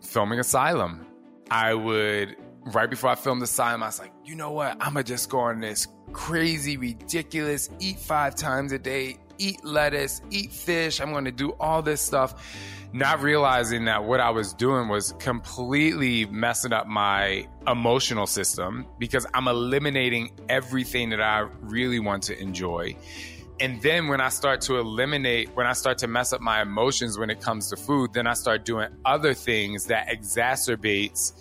filming 0.00 0.40
Asylum. 0.40 1.06
I 1.48 1.74
would, 1.74 2.34
right 2.64 2.90
before 2.90 3.10
I 3.10 3.14
filmed 3.14 3.40
Asylum, 3.40 3.84
I 3.84 3.86
was 3.86 4.00
like, 4.00 4.12
you 4.24 4.34
know 4.34 4.50
what? 4.50 4.72
I'm 4.80 4.94
gonna 4.94 5.04
just 5.04 5.30
go 5.30 5.38
on 5.38 5.60
this 5.60 5.86
crazy, 6.16 6.78
ridiculous, 6.78 7.68
eat 7.78 7.98
five 7.98 8.34
times 8.34 8.72
a 8.72 8.78
day, 8.78 9.18
eat 9.36 9.62
lettuce, 9.62 10.22
eat 10.30 10.50
fish. 10.50 10.98
I'm 10.98 11.12
going 11.12 11.26
to 11.26 11.30
do 11.30 11.54
all 11.60 11.82
this 11.82 12.00
stuff, 12.00 12.56
not 12.94 13.20
realizing 13.20 13.84
that 13.84 14.04
what 14.04 14.18
I 14.18 14.30
was 14.30 14.54
doing 14.54 14.88
was 14.88 15.12
completely 15.18 16.24
messing 16.24 16.72
up 16.72 16.86
my 16.86 17.46
emotional 17.66 18.26
system 18.26 18.86
because 18.98 19.26
I'm 19.34 19.46
eliminating 19.46 20.30
everything 20.48 21.10
that 21.10 21.20
I 21.20 21.40
really 21.60 22.00
want 22.00 22.22
to 22.24 22.40
enjoy. 22.40 22.96
And 23.60 23.82
then 23.82 24.08
when 24.08 24.22
I 24.22 24.30
start 24.30 24.62
to 24.62 24.78
eliminate, 24.78 25.54
when 25.54 25.66
I 25.66 25.74
start 25.74 25.98
to 25.98 26.06
mess 26.06 26.32
up 26.32 26.40
my 26.40 26.62
emotions 26.62 27.18
when 27.18 27.28
it 27.28 27.42
comes 27.42 27.68
to 27.70 27.76
food, 27.76 28.14
then 28.14 28.26
I 28.26 28.32
start 28.32 28.64
doing 28.64 28.88
other 29.04 29.34
things 29.34 29.84
that 29.86 30.08
exacerbates 30.08 31.34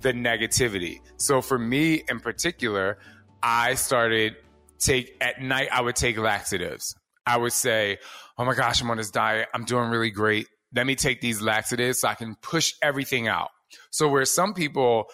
the 0.00 0.12
negativity. 0.12 1.00
So 1.16 1.42
for 1.42 1.58
me 1.58 2.04
in 2.08 2.20
particular, 2.20 2.98
I 3.42 3.74
started 3.74 4.36
take 4.78 5.16
at 5.20 5.40
night 5.40 5.68
I 5.72 5.80
would 5.80 5.96
take 5.96 6.18
laxatives. 6.18 6.94
I 7.26 7.36
would 7.36 7.52
say, 7.52 7.98
"Oh 8.38 8.44
my 8.44 8.54
gosh, 8.54 8.80
I'm 8.80 8.90
on 8.90 8.96
this 8.98 9.10
diet. 9.10 9.48
I'm 9.54 9.64
doing 9.64 9.88
really 9.90 10.10
great. 10.10 10.48
Let 10.74 10.86
me 10.86 10.94
take 10.94 11.20
these 11.20 11.40
laxatives 11.40 12.00
so 12.00 12.08
I 12.08 12.14
can 12.14 12.36
push 12.36 12.72
everything 12.82 13.28
out." 13.28 13.50
So 13.90 14.08
where 14.08 14.24
some 14.24 14.54
people 14.54 15.06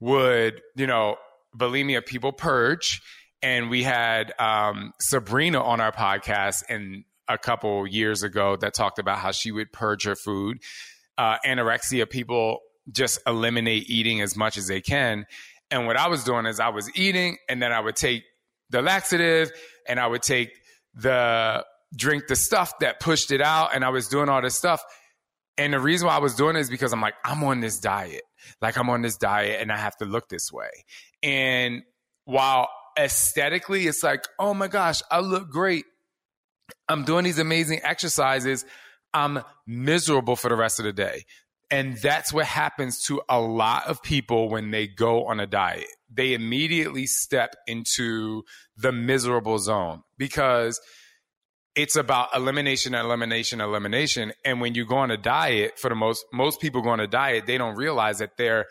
would, 0.00 0.60
you 0.76 0.86
know, 0.86 1.16
bulimia 1.56 2.04
people 2.04 2.32
purge, 2.32 3.00
and 3.42 3.70
we 3.70 3.82
had 3.82 4.32
um, 4.38 4.92
Sabrina 5.00 5.62
on 5.62 5.80
our 5.80 5.92
podcast 5.92 6.64
and 6.68 7.04
a 7.28 7.38
couple 7.38 7.86
years 7.86 8.22
ago 8.22 8.56
that 8.56 8.74
talked 8.74 8.98
about 8.98 9.18
how 9.18 9.30
she 9.30 9.50
would 9.50 9.72
purge 9.72 10.04
her 10.04 10.16
food. 10.16 10.58
Uh, 11.16 11.36
anorexia 11.46 12.08
people 12.08 12.60
just 12.90 13.18
eliminate 13.26 13.88
eating 13.88 14.20
as 14.20 14.36
much 14.36 14.58
as 14.58 14.66
they 14.66 14.80
can. 14.80 15.26
And 15.74 15.88
what 15.88 15.96
I 15.96 16.06
was 16.06 16.22
doing 16.22 16.46
is 16.46 16.60
I 16.60 16.68
was 16.68 16.88
eating 16.96 17.36
and 17.48 17.60
then 17.60 17.72
I 17.72 17.80
would 17.80 17.96
take 17.96 18.22
the 18.70 18.80
laxative 18.80 19.50
and 19.88 19.98
I 19.98 20.06
would 20.06 20.22
take 20.22 20.50
the 20.94 21.66
drink 21.96 22.28
the 22.28 22.36
stuff 22.36 22.78
that 22.78 23.00
pushed 23.00 23.32
it 23.32 23.40
out 23.40 23.74
and 23.74 23.84
I 23.84 23.88
was 23.88 24.06
doing 24.06 24.28
all 24.28 24.40
this 24.40 24.54
stuff. 24.54 24.80
And 25.58 25.72
the 25.72 25.80
reason 25.80 26.06
why 26.06 26.14
I 26.14 26.20
was 26.20 26.36
doing 26.36 26.54
it 26.54 26.60
is 26.60 26.70
because 26.70 26.92
I'm 26.92 27.00
like, 27.00 27.14
I'm 27.24 27.42
on 27.42 27.58
this 27.58 27.80
diet. 27.80 28.22
Like 28.62 28.76
I'm 28.76 28.88
on 28.88 29.02
this 29.02 29.16
diet 29.16 29.60
and 29.60 29.72
I 29.72 29.76
have 29.76 29.96
to 29.96 30.04
look 30.04 30.28
this 30.28 30.52
way. 30.52 30.70
And 31.24 31.82
while 32.24 32.68
aesthetically 32.96 33.88
it's 33.88 34.04
like, 34.04 34.28
oh 34.38 34.54
my 34.54 34.68
gosh, 34.68 35.02
I 35.10 35.18
look 35.18 35.50
great. 35.50 35.86
I'm 36.88 37.02
doing 37.02 37.24
these 37.24 37.40
amazing 37.40 37.80
exercises. 37.82 38.64
I'm 39.12 39.42
miserable 39.66 40.36
for 40.36 40.50
the 40.50 40.56
rest 40.56 40.78
of 40.78 40.84
the 40.84 40.92
day. 40.92 41.24
And 41.70 41.96
that's 41.96 42.32
what 42.32 42.46
happens 42.46 43.02
to 43.04 43.22
a 43.28 43.40
lot 43.40 43.86
of 43.86 44.02
people 44.02 44.48
when 44.48 44.70
they 44.70 44.86
go 44.86 45.26
on 45.26 45.40
a 45.40 45.46
diet. 45.46 45.86
They 46.12 46.34
immediately 46.34 47.06
step 47.06 47.56
into 47.66 48.42
the 48.76 48.92
miserable 48.92 49.58
zone 49.58 50.02
because 50.16 50.80
it's 51.74 51.96
about 51.96 52.28
elimination, 52.34 52.94
elimination, 52.94 53.60
elimination. 53.60 54.32
And 54.44 54.60
when 54.60 54.74
you 54.74 54.84
go 54.86 54.96
on 54.96 55.10
a 55.10 55.16
diet, 55.16 55.78
for 55.78 55.88
the 55.88 55.96
most, 55.96 56.24
most 56.32 56.60
people 56.60 56.82
go 56.82 56.90
on 56.90 57.00
a 57.00 57.08
diet, 57.08 57.46
they 57.46 57.58
don't 57.58 57.74
realize 57.74 58.18
that 58.18 58.36
they're 58.36 58.66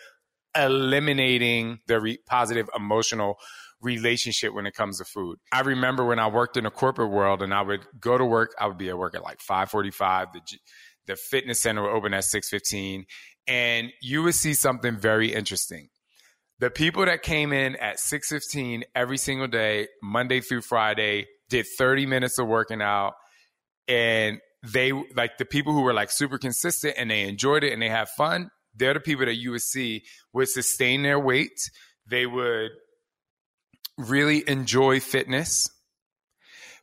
eliminating 0.55 1.79
the 1.87 1.99
re- 1.99 2.19
positive 2.27 2.69
emotional 2.75 3.37
relationship 3.81 4.53
when 4.53 4.65
it 4.65 4.73
comes 4.73 4.99
to 4.99 5.05
food. 5.05 5.37
I 5.51 5.61
remember 5.61 6.05
when 6.05 6.19
I 6.19 6.27
worked 6.27 6.55
in 6.55 6.65
a 6.65 6.71
corporate 6.71 7.11
world 7.11 7.41
and 7.41 7.53
I 7.53 7.61
would 7.61 7.81
go 7.99 8.17
to 8.17 8.25
work, 8.25 8.53
I 8.57 8.67
would 8.67 8.77
be 8.77 8.89
at 8.89 8.97
work 8.97 9.15
at 9.15 9.23
like 9.23 9.41
545. 9.41 10.33
The, 10.33 10.41
the 11.07 11.15
fitness 11.15 11.59
center 11.59 11.83
would 11.83 11.91
open 11.91 12.13
at 12.13 12.23
615 12.23 13.05
and 13.47 13.91
you 14.01 14.23
would 14.23 14.35
see 14.35 14.53
something 14.53 14.97
very 14.97 15.33
interesting. 15.33 15.89
The 16.59 16.69
people 16.69 17.05
that 17.05 17.23
came 17.23 17.51
in 17.51 17.75
at 17.75 17.99
615 17.99 18.83
every 18.95 19.17
single 19.17 19.47
day 19.47 19.87
monday 20.01 20.39
through 20.39 20.61
friday 20.61 21.25
did 21.49 21.65
30 21.77 22.05
minutes 22.05 22.39
of 22.39 22.47
working 22.47 22.81
out 22.81 23.15
and 23.87 24.39
they 24.63 24.93
like 25.13 25.37
the 25.37 25.45
people 25.45 25.73
who 25.73 25.81
were 25.81 25.93
like 25.93 26.09
super 26.09 26.37
consistent 26.37 26.93
and 26.97 27.11
they 27.11 27.23
enjoyed 27.23 27.65
it 27.65 27.73
and 27.73 27.81
they 27.81 27.89
had 27.89 28.07
fun 28.09 28.49
they're 28.75 28.93
the 28.93 28.99
people 28.99 29.25
that 29.25 29.35
you 29.35 29.51
would 29.51 29.61
see 29.61 30.03
would 30.33 30.49
sustain 30.49 31.03
their 31.03 31.19
weight. 31.19 31.69
They 32.07 32.25
would 32.25 32.71
really 33.97 34.47
enjoy 34.47 34.99
fitness. 34.99 35.69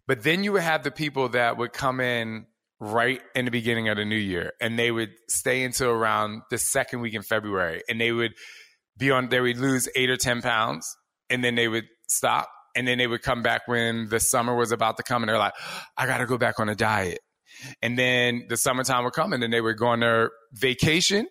But 0.07 0.23
then 0.23 0.45
you 0.45 0.53
would 0.53 0.63
have 0.63 0.83
the 0.83 0.91
people 0.91 1.31
that 1.31 1.57
would 1.57 1.73
come 1.73 2.01
in 2.01 2.47
right 2.81 3.21
in 3.35 3.45
the 3.45 3.51
beginning 3.51 3.89
of 3.89 3.99
the 3.99 4.05
new 4.05 4.17
year. 4.17 4.55
And 4.61 4.79
they 4.79 4.91
would 4.91 5.11
stay 5.29 5.63
until 5.63 5.91
around 5.91 6.43
the 6.51 6.59
second 6.59 7.01
week 7.01 7.15
in 7.15 7.23
February. 7.23 7.83
And 7.89 8.01
they 8.01 8.11
would 8.11 8.33
be 8.97 9.11
on 9.11 9.29
they 9.29 9.41
would 9.41 9.59
lose 9.59 9.89
eight 9.95 10.11
or 10.11 10.17
ten 10.17 10.43
pounds 10.43 10.97
and 11.29 11.45
then 11.45 11.55
they 11.55 11.69
would 11.69 11.85
stop. 12.09 12.49
And 12.75 12.87
then 12.87 12.99
they 12.99 13.07
would 13.07 13.23
come 13.23 13.43
back 13.43 13.63
when 13.67 14.09
the 14.09 14.21
summer 14.21 14.55
was 14.55 14.73
about 14.73 14.97
to 14.97 15.03
come 15.03 15.23
and 15.23 15.29
they're 15.29 15.39
like 15.39 15.55
I 15.97 16.07
got 16.07 16.19
to 16.19 16.27
go 16.27 16.39
back 16.39 16.59
on 16.59 16.69
a 16.69 16.75
diet. 16.75 17.21
And 17.83 17.99
then 17.99 18.47
the 18.49 18.57
summertime 18.57 19.05
would 19.05 19.13
come 19.13 19.33
and 19.33 19.43
then 19.43 19.51
they 19.51 19.61
would 19.61 19.77
go 19.77 19.89
on 19.89 20.01
their 20.01 20.31
vacation 20.53 21.27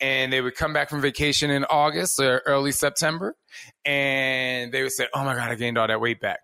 and 0.00 0.32
they 0.32 0.40
would 0.40 0.54
come 0.54 0.72
back 0.72 0.88
from 0.88 1.00
vacation 1.00 1.50
in 1.50 1.64
August 1.64 2.20
or 2.20 2.42
early 2.46 2.70
September 2.70 3.34
and 3.84 4.72
they 4.72 4.82
would 4.82 4.92
say 4.92 5.06
oh 5.14 5.24
my 5.24 5.34
god 5.34 5.50
I 5.50 5.54
gained 5.56 5.76
all 5.76 5.88
that 5.88 6.00
weight 6.00 6.20
back. 6.20 6.38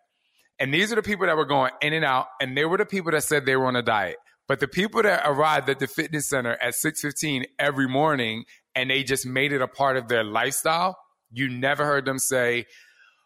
And 0.59 0.73
these 0.75 0.93
are 0.93 0.97
the 0.97 1.03
people 1.03 1.27
that 1.27 1.37
were 1.37 1.47
going 1.47 1.73
in 1.81 1.95
and 1.95 2.05
out 2.05 2.27
and 2.41 2.57
they 2.57 2.65
were 2.67 2.77
the 2.77 2.85
people 2.85 3.13
that 3.13 3.25
said 3.25 3.47
they 3.47 3.57
were 3.57 3.67
on 3.67 3.77
a 3.77 3.83
diet 3.83 4.17
but 4.53 4.61
the 4.61 4.69
people 4.69 5.03
that 5.03 5.23
arrived 5.25 5.71
at 5.71 5.79
the 5.79 5.87
fitness 5.87 6.29
center 6.29 6.59
at 6.61 6.75
6:15 6.75 7.47
every 7.59 7.89
morning 7.89 8.45
and 8.75 8.91
they 8.91 9.03
just 9.03 9.25
made 9.25 9.51
it 9.51 9.63
a 9.63 9.67
part 9.67 9.97
of 9.97 10.09
their 10.09 10.23
lifestyle, 10.23 10.99
you 11.31 11.49
never 11.49 11.87
heard 11.87 12.05
them 12.05 12.19
say, 12.19 12.67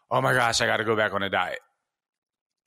"Oh 0.08 0.20
my 0.20 0.34
gosh, 0.34 0.60
I 0.60 0.66
got 0.66 0.76
to 0.76 0.84
go 0.84 0.94
back 0.94 1.12
on 1.14 1.24
a 1.24 1.28
diet." 1.28 1.58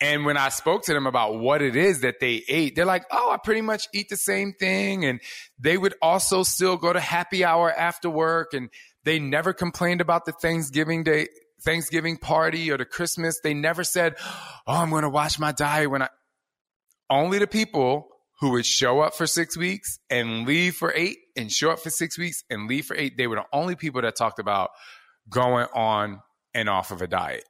And 0.01 0.25
when 0.25 0.35
I 0.35 0.49
spoke 0.49 0.83
to 0.87 0.93
them 0.93 1.07
about 1.07 1.39
what 1.39 1.61
it 1.61 1.77
is 1.77 2.01
that 2.01 2.19
they 2.19 2.43
ate, 2.49 2.75
they're 2.75 2.83
like, 2.83 3.05
"Oh, 3.11 3.31
I 3.31 3.37
pretty 3.37 3.61
much 3.61 3.87
eat 3.93 4.09
the 4.09 4.17
same 4.17 4.51
thing." 4.51 5.05
And 5.05 5.21
they 5.57 5.77
would 5.77 5.93
also 6.01 6.43
still 6.43 6.75
go 6.75 6.91
to 6.91 6.99
happy 6.99 7.45
hour 7.45 7.71
after 7.71 8.09
work 8.09 8.53
and 8.53 8.69
they 9.05 9.19
never 9.19 9.53
complained 9.53 10.01
about 10.01 10.25
the 10.25 10.33
Thanksgiving 10.33 11.05
day 11.05 11.29
Thanksgiving 11.63 12.17
party 12.17 12.69
or 12.69 12.77
the 12.77 12.83
Christmas. 12.83 13.39
They 13.41 13.53
never 13.53 13.85
said, 13.85 14.17
"Oh, 14.67 14.81
I'm 14.81 14.89
going 14.89 15.03
to 15.03 15.09
watch 15.09 15.39
my 15.39 15.53
diet 15.53 15.89
when 15.89 16.01
I." 16.01 16.09
Only 17.09 17.39
the 17.39 17.47
people 17.47 18.09
who 18.39 18.51
would 18.51 18.65
show 18.65 19.01
up 19.01 19.13
for 19.15 19.27
six 19.27 19.57
weeks 19.57 19.99
and 20.09 20.47
leave 20.47 20.75
for 20.75 20.93
eight 20.95 21.17
and 21.35 21.51
show 21.51 21.71
up 21.71 21.79
for 21.79 21.89
six 21.89 22.17
weeks 22.17 22.43
and 22.49 22.67
leave 22.67 22.85
for 22.85 22.95
eight. 22.95 23.17
They 23.17 23.27
were 23.27 23.35
the 23.35 23.45
only 23.51 23.75
people 23.75 24.01
that 24.01 24.15
talked 24.15 24.39
about 24.39 24.71
going 25.29 25.67
on 25.73 26.21
and 26.53 26.69
off 26.69 26.91
of 26.91 27.01
a 27.01 27.07
diet. 27.07 27.43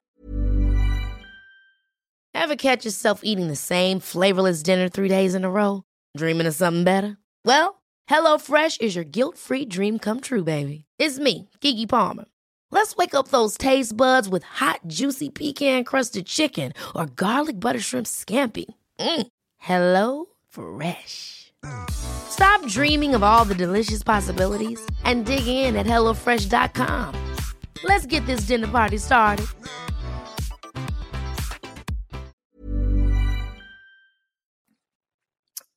Ever 2.33 2.55
catch 2.55 2.85
yourself 2.85 3.21
eating 3.23 3.47
the 3.47 3.55
same 3.55 3.99
flavorless 3.99 4.63
dinner 4.63 4.89
three 4.89 5.09
days 5.09 5.35
in 5.35 5.43
a 5.43 5.49
row? 5.49 5.83
Dreaming 6.17 6.47
of 6.47 6.55
something 6.55 6.83
better? 6.83 7.17
Well, 7.45 7.81
HelloFresh 8.09 8.81
is 8.81 8.95
your 8.95 9.03
guilt 9.03 9.37
free 9.37 9.65
dream 9.65 9.99
come 9.99 10.19
true, 10.19 10.43
baby. 10.43 10.85
It's 10.97 11.19
me, 11.19 11.49
Keke 11.61 11.87
Palmer. 11.87 12.25
Let's 12.71 12.95
wake 12.95 13.13
up 13.13 13.27
those 13.29 13.57
taste 13.57 13.95
buds 13.97 14.29
with 14.29 14.43
hot, 14.43 14.81
juicy 14.87 15.29
pecan 15.29 15.83
crusted 15.83 16.27
chicken 16.27 16.73
or 16.95 17.07
garlic 17.07 17.59
butter 17.59 17.79
shrimp 17.79 18.05
scampi. 18.07 18.65
Mm. 18.99 19.27
Hello? 19.57 20.25
Fresh. 20.49 21.53
Stop 21.89 22.65
dreaming 22.67 23.15
of 23.15 23.23
all 23.23 23.45
the 23.45 23.55
delicious 23.55 24.03
possibilities 24.03 24.79
and 25.03 25.25
dig 25.25 25.47
in 25.47 25.75
at 25.75 25.85
HelloFresh.com. 25.85 27.15
Let's 27.83 28.05
get 28.05 28.25
this 28.25 28.41
dinner 28.41 28.67
party 28.67 28.97
started. 28.97 29.47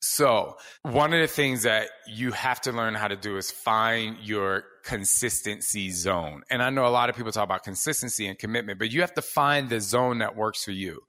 So, 0.00 0.56
one 0.82 1.14
of 1.14 1.20
the 1.20 1.26
things 1.26 1.62
that 1.62 1.88
you 2.06 2.32
have 2.32 2.60
to 2.62 2.72
learn 2.72 2.94
how 2.94 3.08
to 3.08 3.16
do 3.16 3.38
is 3.38 3.50
find 3.50 4.18
your 4.20 4.64
consistency 4.84 5.90
zone. 5.90 6.42
And 6.50 6.62
I 6.62 6.68
know 6.68 6.86
a 6.86 6.88
lot 6.88 7.08
of 7.08 7.16
people 7.16 7.32
talk 7.32 7.44
about 7.44 7.62
consistency 7.62 8.26
and 8.26 8.38
commitment, 8.38 8.78
but 8.78 8.90
you 8.90 9.00
have 9.00 9.14
to 9.14 9.22
find 9.22 9.70
the 9.70 9.80
zone 9.80 10.18
that 10.18 10.36
works 10.36 10.64
for 10.64 10.72
you. 10.72 11.00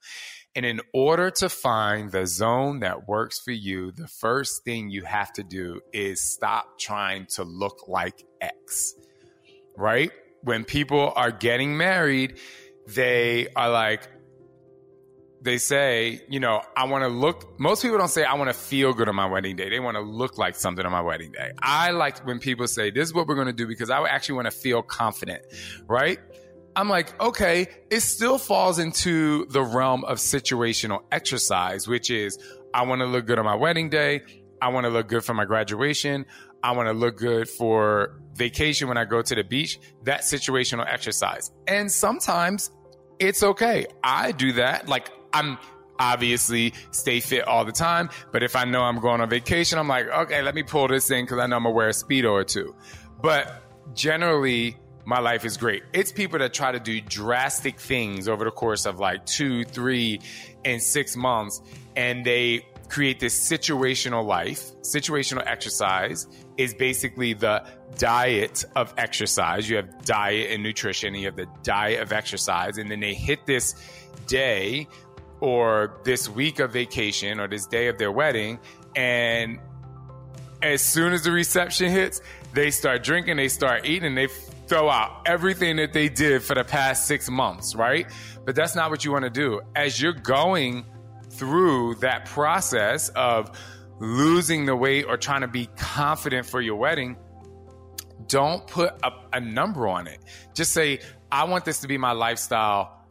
And 0.55 0.65
in 0.65 0.81
order 0.93 1.31
to 1.31 1.49
find 1.49 2.11
the 2.11 2.27
zone 2.27 2.81
that 2.81 3.07
works 3.07 3.39
for 3.39 3.51
you, 3.51 3.91
the 3.91 4.07
first 4.07 4.63
thing 4.63 4.89
you 4.89 5.03
have 5.03 5.33
to 5.33 5.43
do 5.43 5.81
is 5.91 6.21
stop 6.21 6.77
trying 6.79 7.25
to 7.31 7.43
look 7.43 7.87
like 7.87 8.23
X, 8.39 8.93
right? 9.75 10.11
When 10.41 10.63
people 10.63 11.11
are 11.15 11.31
getting 11.31 11.75
married, 11.75 12.37
they 12.87 13.47
are 13.55 13.69
like, 13.69 14.07
they 15.41 15.57
say, 15.57 16.21
you 16.29 16.39
know, 16.39 16.61
I 16.77 16.85
want 16.85 17.03
to 17.03 17.09
look, 17.09 17.59
most 17.59 17.81
people 17.81 17.97
don't 17.97 18.07
say, 18.07 18.23
I 18.23 18.35
want 18.35 18.49
to 18.49 18.53
feel 18.53 18.93
good 18.93 19.09
on 19.09 19.15
my 19.15 19.25
wedding 19.25 19.55
day. 19.55 19.69
They 19.69 19.79
want 19.79 19.95
to 19.95 20.01
look 20.01 20.37
like 20.37 20.55
something 20.55 20.85
on 20.85 20.91
my 20.91 21.01
wedding 21.01 21.31
day. 21.31 21.51
I 21.61 21.91
like 21.91 22.25
when 22.25 22.39
people 22.39 22.67
say, 22.67 22.91
this 22.91 23.09
is 23.09 23.13
what 23.13 23.27
we're 23.27 23.35
going 23.35 23.47
to 23.47 23.53
do 23.53 23.67
because 23.67 23.89
I 23.89 24.01
actually 24.07 24.35
want 24.35 24.45
to 24.45 24.51
feel 24.51 24.81
confident, 24.81 25.43
right? 25.87 26.19
I'm 26.75 26.89
like, 26.89 27.19
okay, 27.21 27.67
it 27.89 27.99
still 27.99 28.37
falls 28.37 28.79
into 28.79 29.45
the 29.47 29.61
realm 29.61 30.03
of 30.05 30.17
situational 30.17 31.03
exercise, 31.11 31.87
which 31.87 32.09
is 32.09 32.37
I 32.73 32.83
want 32.83 33.01
to 33.01 33.05
look 33.05 33.25
good 33.27 33.39
on 33.39 33.45
my 33.45 33.55
wedding 33.55 33.89
day. 33.89 34.21
I 34.61 34.69
want 34.69 34.85
to 34.85 34.89
look 34.89 35.07
good 35.07 35.23
for 35.23 35.33
my 35.33 35.45
graduation. 35.45 36.25
I 36.63 36.71
want 36.71 36.87
to 36.87 36.93
look 36.93 37.17
good 37.17 37.49
for 37.49 38.19
vacation 38.33 38.87
when 38.87 38.97
I 38.97 39.05
go 39.05 39.21
to 39.21 39.35
the 39.35 39.43
beach. 39.43 39.79
That 40.03 40.21
situational 40.21 40.87
exercise. 40.91 41.51
And 41.67 41.91
sometimes 41.91 42.71
it's 43.19 43.43
okay. 43.43 43.85
I 44.03 44.31
do 44.31 44.53
that. 44.53 44.87
Like 44.87 45.11
I'm 45.33 45.57
obviously 45.99 46.73
stay 46.91 47.19
fit 47.19 47.47
all 47.47 47.65
the 47.65 47.71
time. 47.71 48.09
But 48.31 48.43
if 48.43 48.55
I 48.55 48.63
know 48.65 48.81
I'm 48.81 48.99
going 48.99 49.21
on 49.21 49.29
vacation, 49.29 49.77
I'm 49.77 49.87
like, 49.87 50.07
okay, 50.07 50.41
let 50.41 50.55
me 50.55 50.63
pull 50.63 50.87
this 50.87 51.11
in 51.11 51.25
because 51.25 51.39
I 51.39 51.45
know 51.47 51.57
I'm 51.57 51.63
gonna 51.63 51.75
wear 51.75 51.89
a 51.89 51.91
speedo 51.91 52.31
or 52.31 52.43
two. 52.43 52.75
But 53.21 53.63
generally, 53.93 54.77
my 55.05 55.19
life 55.19 55.45
is 55.45 55.57
great. 55.57 55.83
It's 55.93 56.11
people 56.11 56.39
that 56.39 56.53
try 56.53 56.71
to 56.71 56.79
do 56.79 57.01
drastic 57.01 57.79
things 57.79 58.27
over 58.27 58.45
the 58.45 58.51
course 58.51 58.85
of 58.85 58.99
like 58.99 59.25
two, 59.25 59.65
three, 59.65 60.21
and 60.63 60.81
six 60.81 61.15
months, 61.15 61.61
and 61.95 62.25
they 62.25 62.65
create 62.89 63.19
this 63.19 63.37
situational 63.37 64.25
life. 64.25 64.71
Situational 64.81 65.45
exercise 65.45 66.27
is 66.57 66.73
basically 66.73 67.33
the 67.33 67.65
diet 67.97 68.63
of 68.75 68.93
exercise. 68.97 69.69
You 69.69 69.77
have 69.77 70.05
diet 70.05 70.51
and 70.51 70.63
nutrition, 70.63 71.13
and 71.13 71.17
you 71.17 71.27
have 71.27 71.35
the 71.35 71.47
diet 71.63 72.01
of 72.01 72.11
exercise, 72.11 72.77
and 72.77 72.89
then 72.89 72.99
they 72.99 73.13
hit 73.13 73.45
this 73.45 73.75
day 74.27 74.87
or 75.41 75.97
this 76.05 76.29
week 76.29 76.59
of 76.59 76.71
vacation 76.71 77.39
or 77.39 77.47
this 77.47 77.65
day 77.65 77.87
of 77.87 77.97
their 77.97 78.11
wedding, 78.11 78.59
and 78.95 79.59
as 80.61 80.81
soon 80.81 81.11
as 81.11 81.23
the 81.23 81.31
reception 81.31 81.91
hits, 81.91 82.21
they 82.53 82.71
start 82.71 83.03
drinking, 83.03 83.35
they 83.35 83.49
start 83.49 83.85
eating, 83.85 84.15
they 84.15 84.27
throw 84.73 84.89
out 84.89 85.21
everything 85.27 85.75
that 85.75 85.93
they 85.93 86.09
did 86.09 86.41
for 86.41 86.55
the 86.55 86.63
past 86.63 87.05
six 87.05 87.29
months, 87.29 87.75
right? 87.75 88.07
But 88.43 88.55
that's 88.55 88.75
not 88.75 88.89
what 88.89 89.05
you 89.05 89.11
want 89.11 89.23
to 89.23 89.29
do. 89.29 89.61
As 89.75 90.01
you're 90.01 90.13
going 90.13 90.83
through 91.29 91.95
that 91.95 92.25
process 92.25 93.09
of 93.09 93.55
losing 93.99 94.65
the 94.65 94.75
weight 94.75 95.05
or 95.07 95.15
trying 95.15 95.41
to 95.41 95.47
be 95.47 95.67
confident 95.77 96.47
for 96.47 96.59
your 96.59 96.75
wedding, 96.75 97.17
don't 98.25 98.65
put 98.65 98.93
a, 99.03 99.11
a 99.33 99.39
number 99.39 99.87
on 99.87 100.07
it. 100.07 100.19
Just 100.55 100.73
say, 100.73 101.01
I 101.31 101.43
want 101.43 101.65
this 101.65 101.81
to 101.81 101.87
be 101.87 101.99
my 101.99 102.13
lifestyle 102.13 103.05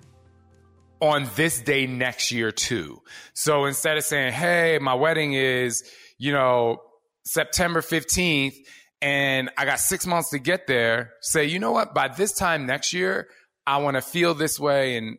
on 1.01 1.31
this 1.37 1.61
day 1.61 1.87
next 1.87 2.33
year 2.33 2.51
too. 2.51 3.03
So 3.35 3.67
instead 3.67 3.97
of 3.97 4.03
saying, 4.03 4.33
hey, 4.33 4.81
my 4.81 4.95
wedding 4.95 5.35
is, 5.35 5.85
you 6.19 6.33
know, 6.33 6.83
September 7.25 7.83
15th 7.83 8.57
and 9.03 9.51
I 9.59 9.65
got 9.65 9.81
six 9.81 10.07
months 10.07 10.31
to 10.31 10.39
get 10.39 10.69
there, 10.69 11.15
say, 11.21 11.45
you 11.45 11.59
know 11.59 11.73
what, 11.73 11.93
by 11.93 12.07
this 12.07 12.33
time 12.33 12.67
next 12.67 12.93
year, 12.93 13.27
I 13.67 13.79
want 13.79 13.97
to 13.97 14.01
feel 14.01 14.33
this 14.33 14.61
way 14.61 14.97
and 14.97 15.19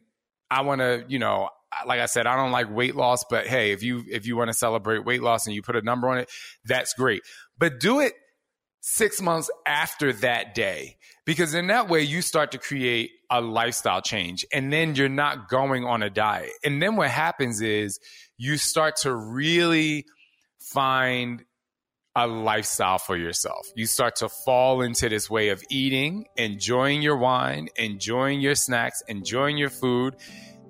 I 0.50 0.62
want 0.62 0.80
to, 0.80 1.04
you 1.10 1.20
know, 1.20 1.50
like 1.86 2.00
I 2.00 2.06
said, 2.06 2.26
I 2.26 2.38
don't 2.38 2.52
like 2.52 2.74
weight 2.74 2.96
loss, 2.96 3.26
but 3.30 3.46
hey, 3.46 3.72
if 3.74 3.84
you 3.84 4.04
if 4.10 4.26
you 4.26 4.38
want 4.38 4.50
to 4.50 4.54
celebrate 4.54 5.06
weight 5.06 5.22
loss 5.22 5.48
and 5.48 5.56
you 5.56 5.62
put 5.62 5.76
a 5.76 5.82
number 5.82 6.08
on 6.08 6.20
it, 6.20 6.30
that's 6.64 6.94
great. 6.94 7.24
But 7.58 7.80
do 7.82 8.00
it 8.00 8.14
six 8.80 9.22
months 9.22 9.50
after 9.66 10.14
that 10.14 10.56
day. 10.56 10.98
Because 11.26 11.54
in 11.54 11.68
that 11.68 11.90
way, 11.90 12.04
you 12.04 12.22
start 12.22 12.52
to 12.52 12.58
create 12.58 13.12
a 13.30 13.42
lifestyle 13.42 14.02
change 14.02 14.46
and 14.54 14.72
then 14.72 14.96
you're 14.96 15.10
not 15.10 15.50
going 15.50 15.84
on 15.84 16.04
a 16.04 16.10
diet. 16.10 16.52
And 16.64 16.82
then 16.82 16.96
what 16.96 17.10
happens 17.10 17.62
is 17.62 18.00
you 18.38 18.58
start 18.58 18.98
to 18.98 19.14
really 19.14 20.06
find 20.60 21.44
a 22.16 22.28
lifestyle 22.28 23.00
for 23.00 23.18
yourself. 23.18 23.68
You 23.76 23.86
start 23.88 24.18
to 24.18 24.30
fall 24.30 24.82
into 24.82 25.10
this 25.10 25.30
way 25.30 25.50
of 25.50 25.64
eating, 25.70 26.26
enjoying 26.38 27.02
your 27.02 27.18
wine, 27.18 27.70
enjoying 27.76 28.40
your 28.40 28.56
snacks, 28.56 29.02
enjoying 29.08 29.58
your 29.58 29.72
food, 29.72 30.16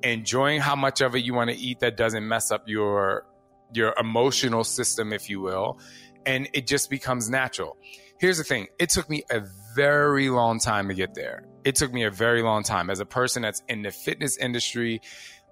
enjoying 0.04 0.62
how 0.62 0.76
much 0.76 1.02
of 1.02 1.16
it 1.16 1.20
you 1.20 1.34
want 1.34 1.50
to 1.50 1.56
eat 1.58 1.82
that 1.82 1.98
doesn't 1.98 2.28
mess 2.28 2.52
up 2.52 2.68
your 2.68 3.26
your 3.74 3.94
emotional 4.00 4.64
system 4.64 5.12
if 5.12 5.30
you 5.30 5.42
will, 5.42 5.80
and 6.26 6.48
it 6.54 6.68
just 6.68 6.90
becomes 6.90 7.30
natural. 7.30 7.76
Here's 8.20 8.38
the 8.38 8.44
thing, 8.44 8.68
it 8.80 8.90
took 8.90 9.10
me 9.10 9.24
a 9.30 9.42
very 9.76 10.30
long 10.30 10.60
time 10.60 10.88
to 10.88 10.94
get 10.94 11.16
there. 11.16 11.44
It 11.66 11.76
took 11.76 11.92
me 11.92 12.04
a 12.04 12.12
very 12.12 12.42
long 12.44 12.64
time 12.64 12.90
as 12.90 13.00
a 13.00 13.06
person 13.06 13.42
that's 13.42 13.64
in 13.68 13.82
the 13.82 13.92
fitness 13.92 14.38
industry, 14.38 15.02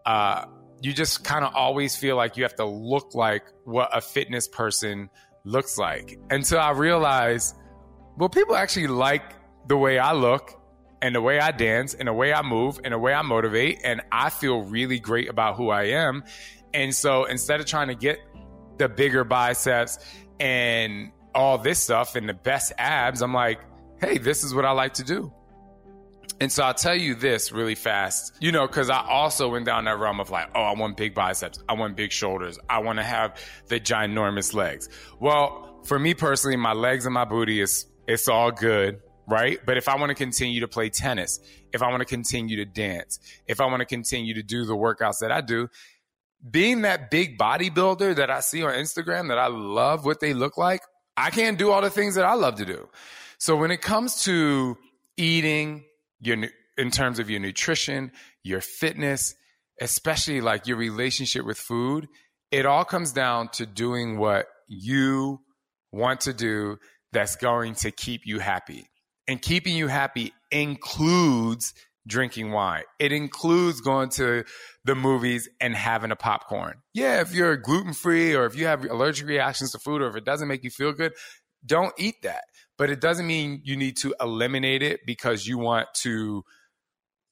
uh, 0.06 0.46
you 0.82 0.94
just 0.94 1.24
kind 1.24 1.46
of 1.46 1.54
always 1.54 1.96
feel 1.96 2.16
like 2.16 2.38
you 2.38 2.44
have 2.44 2.56
to 2.56 2.66
look 2.66 3.13
like 3.13 3.44
what 3.66 3.96
a 3.96 4.02
fitness 4.02 4.48
person 4.48 5.10
looks 5.44 5.78
like 5.78 6.20
until 6.30 6.60
I 6.60 6.72
realized, 6.72 7.56
well, 8.18 8.30
people 8.30 8.56
actually 8.56 8.88
like 8.88 9.24
the 9.68 9.78
way 9.78 10.00
I 10.00 10.14
look 10.14 10.60
and 11.02 11.16
the 11.16 11.22
way 11.22 11.40
I 11.40 11.52
dance 11.52 11.94
and 11.94 12.08
the 12.08 12.14
way 12.14 12.34
I 12.34 12.42
move 12.42 12.80
and 12.84 12.94
the 12.94 13.00
way 13.00 13.14
I 13.14 13.22
motivate. 13.22 13.80
And 13.84 14.02
I 14.12 14.30
feel 14.30 14.62
really 14.62 15.00
great 15.00 15.30
about 15.30 15.56
who 15.56 15.70
I 15.70 15.84
am. 15.84 16.24
And 16.74 16.94
so 16.94 17.26
instead 17.26 17.60
of 17.60 17.66
trying 17.66 17.88
to 17.88 17.96
get 17.96 18.20
the 18.78 18.88
bigger 18.88 19.24
biceps 19.24 20.00
and 20.40 21.12
all 21.34 21.58
this 21.58 21.80
stuff 21.80 22.16
and 22.16 22.28
the 22.30 22.34
best 22.34 22.74
abs, 22.78 23.22
I'm 23.22 23.34
like, 23.34 23.60
hey, 24.00 24.18
this 24.18 24.44
is 24.44 24.54
what 24.54 24.66
I 24.66 24.72
like 24.72 24.96
to 24.96 25.04
do. 25.04 25.34
And 26.42 26.52
so 26.52 26.64
I'll 26.64 26.74
tell 26.74 26.96
you 26.96 27.14
this 27.14 27.52
really 27.52 27.76
fast, 27.76 28.34
you 28.40 28.52
know, 28.52 28.66
because 28.66 28.90
I 28.90 29.06
also 29.08 29.48
went 29.50 29.68
down 29.68 29.86
that 29.86 30.00
realm 30.00 30.20
of 30.20 30.32
like, 30.32 30.50
oh, 30.56 30.64
I 30.64 30.74
want 30.74 30.98
big 30.98 31.14
biceps. 31.14 31.60
I 31.70 31.74
want 31.74 31.96
big 31.96 32.12
shoulders. 32.12 32.58
I 32.68 32.80
want 32.80 32.98
to 32.98 33.04
have 33.04 33.40
the 33.68 33.80
ginormous 33.80 34.56
legs. 34.56 34.90
Well, 35.20 35.82
for 35.84 36.00
me 36.00 36.16
personally, 36.16 36.58
my 36.58 36.74
legs 36.74 37.06
and 37.06 37.14
my 37.14 37.26
booty 37.26 37.62
is, 37.62 37.86
it's 38.08 38.28
all 38.28 38.50
good, 38.52 39.02
right? 39.28 39.60
But 39.64 39.78
if 39.78 39.88
I 39.88 39.98
want 39.98 40.10
to 40.10 40.16
continue 40.16 40.62
to 40.62 40.68
play 40.68 40.90
tennis, 40.90 41.40
if 41.74 41.84
I 41.84 41.90
want 41.90 42.02
to 42.02 42.08
continue 42.08 42.58
to 42.58 42.66
dance, 42.66 43.20
if 43.48 43.62
I 43.62 43.68
want 43.68 43.82
to 43.82 43.86
continue 43.86 44.34
to 44.34 44.42
do 44.42 44.66
the 44.66 44.76
workouts 44.76 45.20
that 45.20 45.32
I 45.32 45.42
do, 45.42 45.70
being 46.50 46.82
that 46.82 47.12
big 47.12 47.38
bodybuilder 47.38 48.16
that 48.16 48.32
I 48.32 48.40
see 48.40 48.64
on 48.64 48.74
Instagram 48.74 49.28
that 49.28 49.38
I 49.38 49.46
love 49.46 50.06
what 50.06 50.20
they 50.20 50.34
look 50.34 50.58
like, 50.58 50.82
I 51.16 51.30
can't 51.30 51.60
do 51.60 51.70
all 51.70 51.84
the 51.84 51.92
things 51.92 52.16
that 52.16 52.26
I 52.26 52.34
love 52.34 52.56
to 52.56 52.66
do. 52.66 52.90
So 53.38 53.56
when 53.56 53.70
it 53.70 53.84
comes 53.84 54.24
to 54.24 54.76
eating, 55.18 55.84
your 56.22 56.38
in 56.78 56.92
terms 56.92 57.20
of 57.20 57.30
your 57.30 57.40
nutrition, 57.40 58.12
your 58.44 58.62
fitness, 58.62 59.36
especially 59.82 60.42
like 60.42 60.68
your 60.68 60.78
relationship 60.78 61.46
with 61.46 61.58
food, 61.58 62.08
it 62.52 62.66
all 62.66 62.86
comes 62.86 63.12
down 63.12 63.50
to 63.50 63.66
doing 63.66 64.18
what 64.18 64.48
you 64.68 65.42
want 65.92 66.22
to 66.22 66.34
do 66.34 66.78
that's 67.12 67.36
going 67.36 67.76
to 67.76 67.92
keep 67.92 68.22
you 68.26 68.40
happy. 68.40 68.88
And 69.28 69.42
keeping 69.42 69.76
you 69.76 69.88
happy 69.88 70.34
includes 70.52 71.74
drinking 72.08 72.52
wine. 72.52 72.84
It 73.00 73.12
includes 73.12 73.82
going 73.82 74.10
to 74.12 74.44
the 74.84 74.96
movies 74.96 75.48
and 75.60 75.76
having 75.76 76.12
a 76.12 76.16
popcorn. 76.16 76.76
Yeah, 76.94 77.22
if 77.22 77.34
you're 77.34 77.56
gluten 77.58 77.94
free 77.94 78.36
or 78.36 78.46
if 78.46 78.56
you 78.56 78.66
have 78.66 78.84
allergic 78.84 79.28
reactions 79.28 79.72
to 79.72 79.80
food 79.80 80.02
or 80.02 80.08
if 80.08 80.16
it 80.16 80.26
doesn't 80.26 80.48
make 80.48 80.64
you 80.64 80.72
feel 80.72 80.94
good, 80.94 81.14
don't 81.65 81.93
eat 81.97 82.21
that 82.24 82.43
but 82.82 82.89
it 82.89 83.00
doesn't 83.00 83.28
mean 83.28 83.62
you 83.63 83.78
need 83.78 83.95
to 83.97 84.15
eliminate 84.19 84.82
it 84.82 85.06
because 85.06 85.45
you 85.45 85.60
want 85.60 85.88
to 85.93 86.43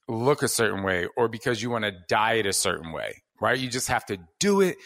look 0.08 0.44
a 0.44 0.48
certain 0.48 0.84
way 0.84 1.08
or 1.18 1.28
because 1.28 1.60
you 1.60 1.72
want 1.72 1.86
to 1.86 1.92
diet 2.08 2.46
a 2.46 2.54
certain 2.54 2.92
way, 2.92 3.24
right? 3.42 3.58
You 3.58 3.68
just 3.68 3.88
have 3.88 4.06
to 4.06 4.20
do 4.40 4.62
it. 4.62 4.78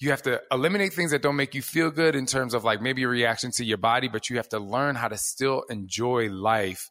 You 0.00 0.10
have 0.10 0.22
to 0.22 0.40
eliminate 0.50 0.92
things 0.92 1.12
that 1.12 1.22
don't 1.22 1.36
make 1.36 1.54
you 1.54 1.62
feel 1.62 1.92
good 1.92 2.16
in 2.16 2.26
terms 2.26 2.52
of 2.52 2.64
like 2.64 2.82
maybe 2.82 3.04
a 3.04 3.08
reaction 3.08 3.52
to 3.52 3.64
your 3.64 3.78
body, 3.78 4.08
but 4.08 4.28
you 4.28 4.38
have 4.38 4.48
to 4.48 4.58
learn 4.58 4.96
how 4.96 5.06
to 5.06 5.16
still 5.16 5.62
enjoy 5.70 6.28
life 6.30 6.90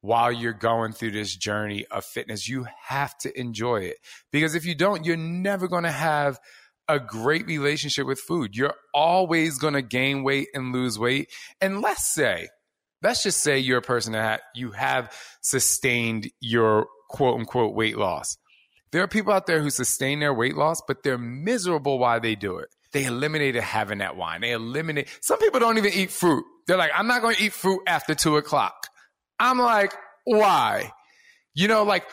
while 0.00 0.32
you're 0.32 0.54
going 0.54 0.92
through 0.92 1.10
this 1.10 1.36
journey 1.36 1.84
of 1.90 2.06
fitness. 2.06 2.48
You 2.48 2.66
have 2.84 3.18
to 3.18 3.38
enjoy 3.38 3.82
it 3.82 3.98
because 4.30 4.54
if 4.54 4.64
you 4.64 4.74
don't, 4.74 5.04
you're 5.04 5.18
never 5.18 5.68
going 5.68 5.84
to 5.84 5.90
have 5.90 6.40
a 6.88 6.98
great 6.98 7.46
relationship 7.46 8.06
with 8.06 8.20
food. 8.20 8.56
You're 8.56 8.74
always 8.92 9.58
going 9.58 9.74
to 9.74 9.82
gain 9.82 10.22
weight 10.24 10.48
and 10.54 10.72
lose 10.72 10.98
weight. 10.98 11.30
And 11.60 11.80
let's 11.80 12.12
say, 12.12 12.48
let's 13.02 13.22
just 13.22 13.42
say 13.42 13.58
you're 13.58 13.78
a 13.78 13.82
person 13.82 14.12
that 14.12 14.42
you 14.54 14.72
have 14.72 15.14
sustained 15.40 16.30
your 16.40 16.86
quote 17.08 17.38
unquote 17.38 17.74
weight 17.74 17.96
loss. 17.96 18.36
There 18.90 19.02
are 19.02 19.08
people 19.08 19.32
out 19.32 19.46
there 19.46 19.62
who 19.62 19.70
sustain 19.70 20.20
their 20.20 20.34
weight 20.34 20.56
loss, 20.56 20.82
but 20.86 21.02
they're 21.02 21.18
miserable 21.18 21.98
while 21.98 22.20
they 22.20 22.34
do 22.34 22.58
it. 22.58 22.68
They 22.92 23.04
eliminated 23.04 23.62
having 23.62 23.98
that 23.98 24.16
wine. 24.16 24.42
They 24.42 24.52
eliminate, 24.52 25.08
some 25.22 25.38
people 25.38 25.60
don't 25.60 25.78
even 25.78 25.92
eat 25.94 26.10
fruit. 26.10 26.44
They're 26.66 26.76
like, 26.76 26.90
I'm 26.94 27.06
not 27.06 27.22
going 27.22 27.36
to 27.36 27.42
eat 27.42 27.54
fruit 27.54 27.80
after 27.86 28.14
two 28.14 28.36
o'clock. 28.36 28.74
I'm 29.38 29.58
like, 29.58 29.94
why? 30.24 30.92
You 31.54 31.68
know, 31.68 31.84
like, 31.84 32.04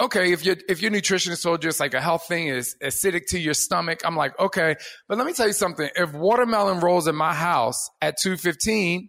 okay, 0.00 0.32
if 0.32 0.44
your 0.44 0.56
if 0.68 0.82
your 0.82 0.90
nutritionist 0.90 1.42
told 1.42 1.62
you 1.62 1.68
it's 1.68 1.80
like 1.80 1.94
a 1.94 2.00
health 2.00 2.26
thing 2.26 2.48
is 2.48 2.76
acidic 2.82 3.26
to 3.28 3.38
your 3.38 3.54
stomach, 3.54 4.00
I'm 4.04 4.16
like, 4.16 4.38
okay. 4.38 4.76
But 5.08 5.18
let 5.18 5.26
me 5.26 5.32
tell 5.32 5.46
you 5.46 5.52
something. 5.52 5.88
If 5.94 6.12
watermelon 6.12 6.80
rolls 6.80 7.06
in 7.06 7.16
my 7.16 7.34
house 7.34 7.90
at 8.00 8.16
215, 8.18 9.08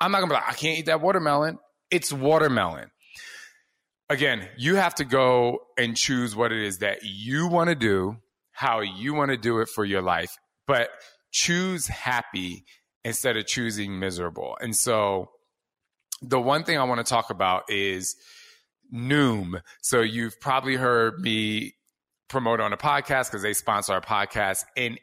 I'm 0.00 0.12
not 0.12 0.20
gonna 0.20 0.30
be 0.30 0.34
like, 0.34 0.48
I 0.48 0.54
can't 0.54 0.78
eat 0.78 0.86
that 0.86 1.00
watermelon. 1.00 1.58
It's 1.90 2.12
watermelon. 2.12 2.90
Again, 4.10 4.48
you 4.56 4.76
have 4.76 4.94
to 4.96 5.04
go 5.04 5.58
and 5.76 5.96
choose 5.96 6.34
what 6.34 6.50
it 6.50 6.62
is 6.62 6.78
that 6.78 7.00
you 7.02 7.48
want 7.48 7.68
to 7.68 7.74
do 7.74 8.16
how 8.58 8.80
you 8.80 9.14
want 9.14 9.30
to 9.30 9.36
do 9.36 9.60
it 9.60 9.68
for 9.68 9.84
your 9.84 10.02
life, 10.02 10.36
but 10.66 10.90
choose 11.30 11.86
happy 11.86 12.64
instead 13.04 13.36
of 13.36 13.46
choosing 13.46 14.00
miserable. 14.00 14.58
And 14.60 14.74
so 14.74 15.30
the 16.22 16.40
one 16.40 16.64
thing 16.64 16.76
I 16.76 16.82
want 16.82 16.98
to 16.98 17.08
talk 17.08 17.30
about 17.30 17.70
is 17.70 18.16
Noom. 18.92 19.60
So 19.82 20.00
you've 20.00 20.40
probably 20.40 20.76
heard 20.76 21.20
me 21.20 21.74
promote 22.28 22.60
on 22.60 22.72
a 22.72 22.76
podcast 22.76 23.30
because 23.30 23.42
they 23.42 23.52
sponsor 23.52 23.94
our 23.94 24.00
podcast. 24.00 24.64
And, 24.76 24.98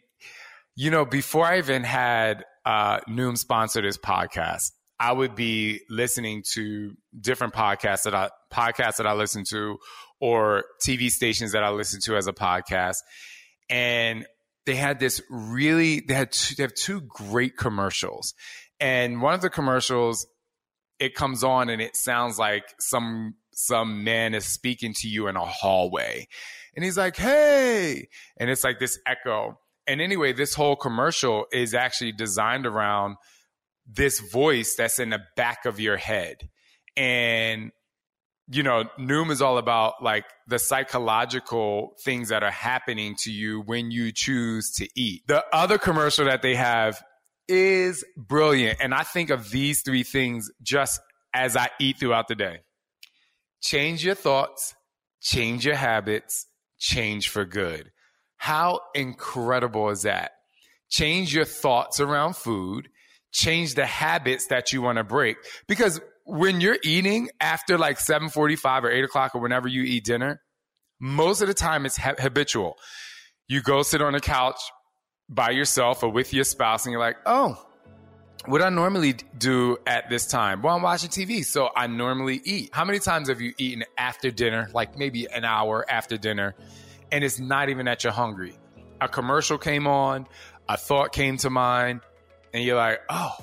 you 0.75 0.91
know, 0.91 1.05
before 1.05 1.45
I 1.45 1.57
even 1.57 1.83
had 1.83 2.43
uh, 2.65 2.99
Noom 3.01 3.37
sponsor 3.37 3.81
this 3.81 3.97
podcast, 3.97 4.71
I 4.99 5.11
would 5.11 5.35
be 5.35 5.81
listening 5.89 6.43
to 6.53 6.93
different 7.19 7.53
podcasts 7.53 8.03
that 8.03 8.15
I 8.15 8.29
podcasts 8.51 8.97
that 8.97 9.07
I 9.07 9.13
listen 9.13 9.43
to 9.49 9.77
or 10.21 10.63
TV 10.81 11.09
stations 11.09 11.51
that 11.51 11.63
I 11.63 11.69
listen 11.69 11.99
to 12.01 12.15
as 12.15 12.27
a 12.27 12.33
podcast. 12.33 12.97
And 13.69 14.25
they 14.65 14.75
had 14.75 14.99
this 14.99 15.21
really 15.29 15.99
they 15.99 16.13
had 16.13 16.31
two, 16.31 16.55
they 16.55 16.63
have 16.63 16.73
two 16.73 17.01
great 17.01 17.57
commercials. 17.57 18.33
And 18.79 19.21
one 19.21 19.33
of 19.33 19.41
the 19.41 19.49
commercials 19.49 20.25
it 20.99 21.13
comes 21.13 21.43
on 21.43 21.69
and 21.69 21.81
it 21.81 21.95
sounds 21.95 22.39
like 22.39 22.63
some 22.79 23.35
some 23.55 24.03
man 24.03 24.35
is 24.35 24.45
speaking 24.45 24.93
to 24.93 25.07
you 25.07 25.27
in 25.27 25.35
a 25.35 25.45
hallway. 25.45 26.27
And 26.75 26.85
he's 26.85 26.97
like, 26.97 27.15
"Hey." 27.17 28.09
And 28.37 28.49
it's 28.49 28.63
like 28.63 28.79
this 28.79 28.99
echo. 29.07 29.59
And 29.87 30.01
anyway, 30.01 30.33
this 30.33 30.53
whole 30.53 30.75
commercial 30.75 31.47
is 31.51 31.73
actually 31.73 32.11
designed 32.11 32.65
around 32.65 33.15
this 33.87 34.19
voice 34.19 34.75
that's 34.75 34.99
in 34.99 35.11
the 35.11 35.21
back 35.35 35.65
of 35.65 35.79
your 35.79 35.97
head. 35.97 36.49
And 36.97 37.71
you 38.47 38.61
know, 38.61 38.83
Noom 38.99 39.31
is 39.31 39.41
all 39.41 39.57
about 39.57 40.03
like 40.03 40.25
the 40.47 40.59
psychological 40.59 41.95
things 42.03 42.29
that 42.29 42.43
are 42.43 42.51
happening 42.51 43.15
to 43.19 43.31
you 43.31 43.61
when 43.61 43.89
you 43.89 44.11
choose 44.11 44.71
to 44.73 44.87
eat. 44.95 45.23
The 45.27 45.43
other 45.51 45.79
commercial 45.79 46.25
that 46.25 46.43
they 46.43 46.55
have 46.55 47.01
is 47.47 48.05
brilliant. 48.15 48.79
And 48.81 48.93
I 48.93 49.03
think 49.03 49.31
of 49.31 49.49
these 49.49 49.81
three 49.81 50.03
things 50.03 50.51
just 50.61 51.01
as 51.33 51.57
I 51.57 51.69
eat 51.79 51.97
throughout 51.99 52.27
the 52.27 52.35
day. 52.35 52.59
Change 53.65 54.05
your 54.05 54.13
thoughts, 54.13 54.75
change 55.21 55.65
your 55.65 55.73
habits, 55.73 56.45
change 56.77 57.29
for 57.29 57.45
good. 57.45 57.89
How 58.37 58.79
incredible 58.93 59.89
is 59.89 60.03
that? 60.03 60.33
Change 60.91 61.33
your 61.33 61.45
thoughts 61.45 61.99
around 61.99 62.35
food, 62.35 62.89
change 63.31 63.73
the 63.73 63.87
habits 63.87 64.45
that 64.51 64.71
you 64.71 64.83
want 64.83 64.99
to 64.99 65.03
break. 65.03 65.37
Because 65.67 65.99
when 66.27 66.61
you're 66.61 66.77
eating 66.83 67.29
after 67.41 67.75
like 67.79 67.97
7.45 67.97 68.83
or 68.83 68.91
8 68.91 69.03
o'clock 69.03 69.33
or 69.33 69.41
whenever 69.41 69.67
you 69.67 69.81
eat 69.81 70.05
dinner, 70.05 70.41
most 70.99 71.41
of 71.41 71.47
the 71.47 71.55
time 71.55 71.87
it's 71.87 71.97
ha- 71.97 72.13
habitual. 72.19 72.75
You 73.47 73.63
go 73.63 73.81
sit 73.81 73.99
on 73.99 74.13
the 74.13 74.19
couch 74.19 74.59
by 75.27 75.49
yourself 75.49 76.03
or 76.03 76.09
with 76.09 76.35
your 76.35 76.43
spouse 76.43 76.85
and 76.85 76.91
you're 76.91 77.01
like, 77.01 77.17
oh, 77.25 77.64
what 78.47 78.61
I 78.61 78.69
normally 78.69 79.15
do 79.37 79.77
at 79.85 80.09
this 80.09 80.27
time? 80.27 80.61
Well, 80.61 80.75
I'm 80.75 80.81
watching 80.81 81.09
TV, 81.09 81.43
so 81.43 81.69
I 81.75 81.87
normally 81.87 82.41
eat. 82.43 82.69
How 82.73 82.85
many 82.85 82.99
times 82.99 83.29
have 83.29 83.41
you 83.41 83.53
eaten 83.57 83.83
after 83.97 84.31
dinner, 84.31 84.69
like 84.73 84.97
maybe 84.97 85.27
an 85.27 85.45
hour 85.45 85.85
after 85.89 86.17
dinner, 86.17 86.55
and 87.11 87.23
it's 87.23 87.39
not 87.39 87.69
even 87.69 87.85
that 87.85 88.03
you're 88.03 88.13
hungry? 88.13 88.57
A 89.01 89.07
commercial 89.07 89.57
came 89.57 89.87
on, 89.87 90.27
a 90.69 90.77
thought 90.77 91.11
came 91.11 91.37
to 91.37 91.49
mind, 91.49 92.01
and 92.53 92.63
you're 92.63 92.77
like, 92.77 93.01
oh, 93.09 93.35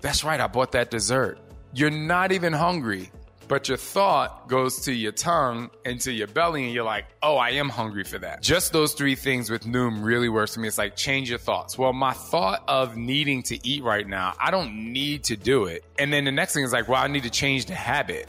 that's 0.00 0.24
right, 0.24 0.40
I 0.40 0.46
bought 0.46 0.72
that 0.72 0.90
dessert. 0.90 1.38
You're 1.74 1.90
not 1.90 2.32
even 2.32 2.52
hungry, 2.52 3.10
but 3.48 3.68
your 3.68 3.78
thought 3.78 4.46
goes 4.48 4.80
to 4.82 4.92
your 4.92 5.12
tongue 5.12 5.70
and 5.84 6.00
to 6.02 6.12
your 6.12 6.26
belly, 6.26 6.64
and 6.64 6.74
you're 6.74 6.84
like, 6.84 7.06
oh, 7.22 7.36
I 7.36 7.50
am 7.50 7.68
hungry 7.68 8.04
for 8.04 8.18
that. 8.18 8.42
Just 8.42 8.72
those 8.72 8.92
three 8.92 9.14
things 9.14 9.50
with 9.50 9.64
Noom 9.64 10.04
really 10.04 10.28
works 10.28 10.54
for 10.54 10.60
me. 10.60 10.68
It's 10.68 10.78
like, 10.78 10.94
change 10.94 11.30
your 11.30 11.38
thoughts. 11.38 11.78
Well, 11.78 11.92
my 11.92 12.12
thought 12.12 12.62
of 12.68 12.96
needing 12.96 13.42
to 13.44 13.66
eat 13.66 13.82
right 13.82 14.06
now, 14.06 14.34
I 14.40 14.50
don't 14.50 14.92
need 14.92 15.24
to 15.24 15.36
do 15.36 15.64
it. 15.64 15.84
And 15.98 16.12
then 16.12 16.24
the 16.24 16.32
next 16.32 16.52
thing 16.52 16.62
is 16.62 16.72
like, 16.72 16.88
well, 16.88 17.02
I 17.02 17.08
need 17.08 17.22
to 17.24 17.30
change 17.30 17.66
the 17.66 17.74
habit 17.74 18.28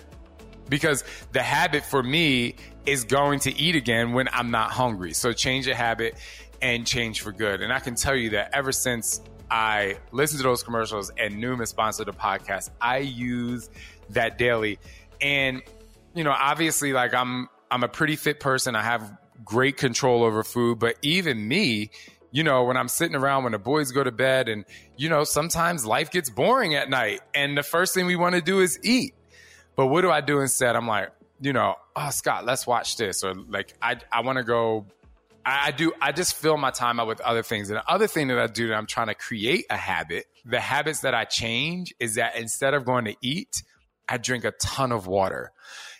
because 0.70 1.04
the 1.34 1.44
habit 1.44 1.84
for 1.84 2.02
me 2.02 2.56
is 2.86 3.04
going 3.04 3.40
to 3.42 3.56
eat 3.60 3.76
again 3.76 4.14
when 4.14 4.30
I'm 4.32 4.52
not 4.52 4.72
hungry. 4.72 5.14
So 5.14 5.34
change 5.34 5.68
a 5.68 5.76
habit 5.76 6.16
and 6.62 6.88
change 6.88 7.22
for 7.22 7.32
good. 7.32 7.62
And 7.62 7.74
I 7.74 7.80
can 7.80 7.96
tell 7.96 8.16
you 8.16 8.32
that 8.32 8.52
ever 8.54 8.72
since 8.72 9.22
I 9.52 9.98
listen 10.12 10.38
to 10.38 10.44
those 10.44 10.64
commercials 10.64 11.12
and 11.18 11.36
Noom 11.36 11.62
is 11.62 11.70
sponsored 11.70 12.08
the 12.08 12.14
podcast. 12.14 12.70
I 12.80 13.00
use 13.00 13.70
that 14.12 14.38
daily. 14.38 14.80
And, 15.22 15.62
you 16.14 16.24
know, 16.24 16.36
obviously 16.38 16.94
like 16.94 17.14
I'm 17.14 17.48
I'm 17.72 17.84
a 17.84 17.88
pretty 17.88 18.16
fit 18.16 18.40
person. 18.40 18.76
I 18.76 18.84
have 18.84 19.18
great 19.44 19.78
control 19.78 20.24
over 20.24 20.44
food, 20.44 20.80
but 20.80 20.96
even 21.02 21.48
me, 21.48 21.92
you 22.32 22.44
know, 22.44 22.64
when 22.64 22.78
I'm 22.78 22.88
sitting 22.88 23.16
around 23.16 23.44
when 23.44 23.54
the 23.54 23.60
boys 23.60 23.92
go 23.92 24.04
to 24.04 24.12
bed 24.12 24.50
and, 24.50 24.66
you 24.98 25.10
know, 25.10 25.24
sometimes 25.24 25.86
life 25.86 26.12
gets 26.12 26.30
boring 26.30 26.76
at 26.76 26.90
night 26.90 27.22
and 27.34 27.58
the 27.58 27.64
first 27.64 27.94
thing 27.94 28.06
we 28.06 28.16
want 28.16 28.36
to 28.36 28.42
do 28.42 28.60
is 28.60 28.80
eat. 28.84 29.14
But 29.76 29.88
what 29.88 30.02
do 30.02 30.12
I 30.12 30.22
do 30.22 30.40
instead? 30.42 30.76
I'm 30.76 30.88
like, 30.88 31.10
you 31.42 31.54
know, 31.54 31.76
oh 31.96 32.10
Scott, 32.10 32.46
let's 32.46 32.68
watch 32.68 32.98
this. 32.98 33.24
Or 33.24 33.34
like 33.34 33.74
I 33.82 33.98
I 34.12 34.22
want 34.22 34.38
to 34.38 34.44
go 34.44 34.86
I, 35.46 35.72
do. 35.72 35.94
I 36.02 36.12
just 36.12 36.36
fill 36.36 36.58
my 36.58 36.70
time 36.70 37.00
out 37.00 37.08
with 37.08 37.22
other 37.22 37.44
things. 37.44 37.70
And 37.70 37.78
the 37.78 37.90
other 37.90 38.08
thing 38.08 38.28
that 38.28 38.40
I 38.40 38.48
do 38.48 38.68
that 38.68 38.76
I'm 38.76 38.86
trying 38.86 39.08
to 39.08 39.16
create 39.16 39.66
a 39.70 39.78
habit. 39.78 40.28
The 40.46 40.60
habits 40.60 41.02
that 41.02 41.16
I 41.16 41.26
change 41.26 41.94
is 42.00 42.16
that 42.16 42.36
instead 42.36 42.74
of 42.74 42.86
going 42.86 43.06
to 43.06 43.16
eat, 43.22 43.64
I 44.10 44.18
drink 44.18 44.44
a 44.44 44.52
ton 44.52 44.92
of 44.92 45.08
water 45.08 45.52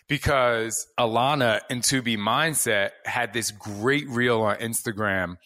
because 0.08 0.86
Alana 0.98 1.60
in 1.70 1.82
To 1.82 2.02
Be 2.02 2.16
Mindset 2.16 2.90
had 3.04 3.32
this 3.32 3.52
great 3.52 4.08
reel 4.08 4.42
on 4.42 4.56
Instagram 4.56 5.36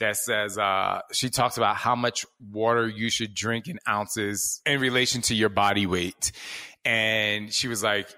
that 0.00 0.16
says 0.16 0.58
uh, 0.58 1.00
she 1.12 1.30
talks 1.30 1.56
about 1.56 1.76
how 1.76 1.94
much 1.94 2.26
water 2.40 2.88
you 2.88 3.10
should 3.10 3.34
drink 3.34 3.68
in 3.68 3.78
ounces 3.88 4.60
in 4.66 4.80
relation 4.80 5.22
to 5.22 5.34
your 5.34 5.48
body 5.48 5.86
weight. 5.86 6.32
And 6.84 7.52
she 7.52 7.68
was 7.68 7.82
like, 7.82 8.08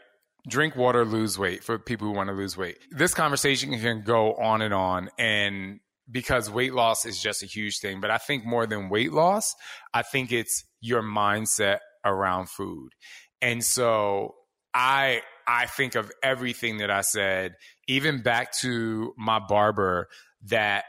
drink 0.49 0.77
water, 0.77 1.05
lose 1.05 1.39
weight 1.39 1.65
for 1.65 1.79
people 1.79 2.09
who 2.09 2.15
want 2.15 2.29
to 2.29 2.35
lose 2.35 2.57
weight. 2.57 2.79
This 2.91 3.15
conversation 3.15 3.79
can 3.79 4.03
go 4.03 4.35
on 4.35 4.63
and 4.63 4.75
on. 4.75 5.11
And 5.19 5.81
because 6.11 6.51
weight 6.51 6.75
loss 6.75 7.07
is 7.07 7.21
just 7.23 7.43
a 7.43 7.47
huge 7.47 7.79
thing, 7.79 8.01
but 8.01 8.11
I 8.11 8.19
think 8.19 8.45
more 8.45 8.67
than 8.67 8.89
weight 8.89 9.13
loss, 9.13 9.55
I 9.95 10.03
think 10.03 10.33
it's 10.33 10.65
your 10.81 11.03
mindset 11.03 11.79
around 12.05 12.49
food. 12.49 12.93
And 13.43 13.65
so 13.65 14.35
I, 14.75 15.23
I 15.47 15.67
think 15.67 15.95
of 15.95 16.11
everything 16.23 16.79
that 16.79 16.91
I 16.91 17.01
said, 17.01 17.55
even 17.89 18.23
back 18.23 18.53
to 18.61 19.15
my 19.17 19.39
barber 19.39 20.09
that 20.47 20.85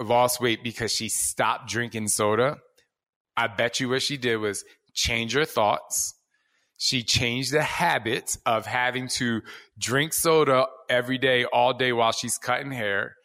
lost 0.00 0.40
weight 0.40 0.64
because 0.64 0.92
she 0.92 1.08
stopped 1.08 1.68
drinking 1.68 2.08
soda. 2.08 2.58
I 3.36 3.46
bet 3.46 3.80
you 3.80 3.88
what 3.88 4.02
she 4.02 4.16
did 4.16 4.36
was 4.36 4.64
change 4.94 5.34
her 5.34 5.44
thoughts 5.44 6.14
she 6.82 7.02
changed 7.02 7.52
the 7.52 7.62
habit 7.62 8.38
of 8.46 8.64
having 8.64 9.08
to 9.08 9.42
drink 9.78 10.14
soda 10.14 10.66
every 10.88 11.18
day, 11.18 11.44
all 11.44 11.74
day 11.74 11.92
while 11.92 12.10
she's 12.10 12.38
cutting 12.38 12.72
hair. 12.72 13.16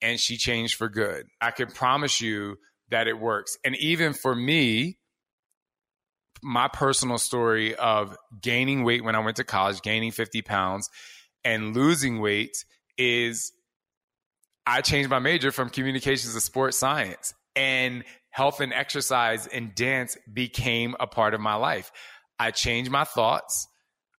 And 0.00 0.18
she 0.18 0.38
changed 0.38 0.76
for 0.76 0.88
good. 0.88 1.26
I 1.38 1.50
can 1.50 1.70
promise 1.70 2.22
you 2.22 2.56
that 2.88 3.06
it 3.06 3.20
works. 3.20 3.58
And 3.64 3.76
even 3.76 4.14
for 4.14 4.34
me, 4.34 4.96
my 6.42 6.68
personal 6.68 7.18
story 7.18 7.74
of 7.74 8.16
gaining 8.40 8.84
weight 8.84 9.04
when 9.04 9.14
I 9.14 9.20
went 9.20 9.36
to 9.36 9.44
college, 9.44 9.82
gaining 9.82 10.12
50 10.12 10.42
pounds 10.42 10.90
and 11.44 11.74
losing 11.74 12.20
weight 12.20 12.64
is 12.98 13.52
I 14.66 14.80
changed 14.80 15.08
my 15.08 15.20
major 15.20 15.52
from 15.52 15.70
communications 15.70 16.34
to 16.34 16.40
sports 16.40 16.76
science 16.76 17.34
and 17.54 18.04
health 18.30 18.60
and 18.60 18.72
exercise 18.72 19.46
and 19.46 19.74
dance 19.74 20.16
became 20.30 20.96
a 20.98 21.06
part 21.06 21.34
of 21.34 21.40
my 21.40 21.54
life. 21.54 21.92
I 22.38 22.50
changed 22.50 22.90
my 22.90 23.04
thoughts. 23.04 23.68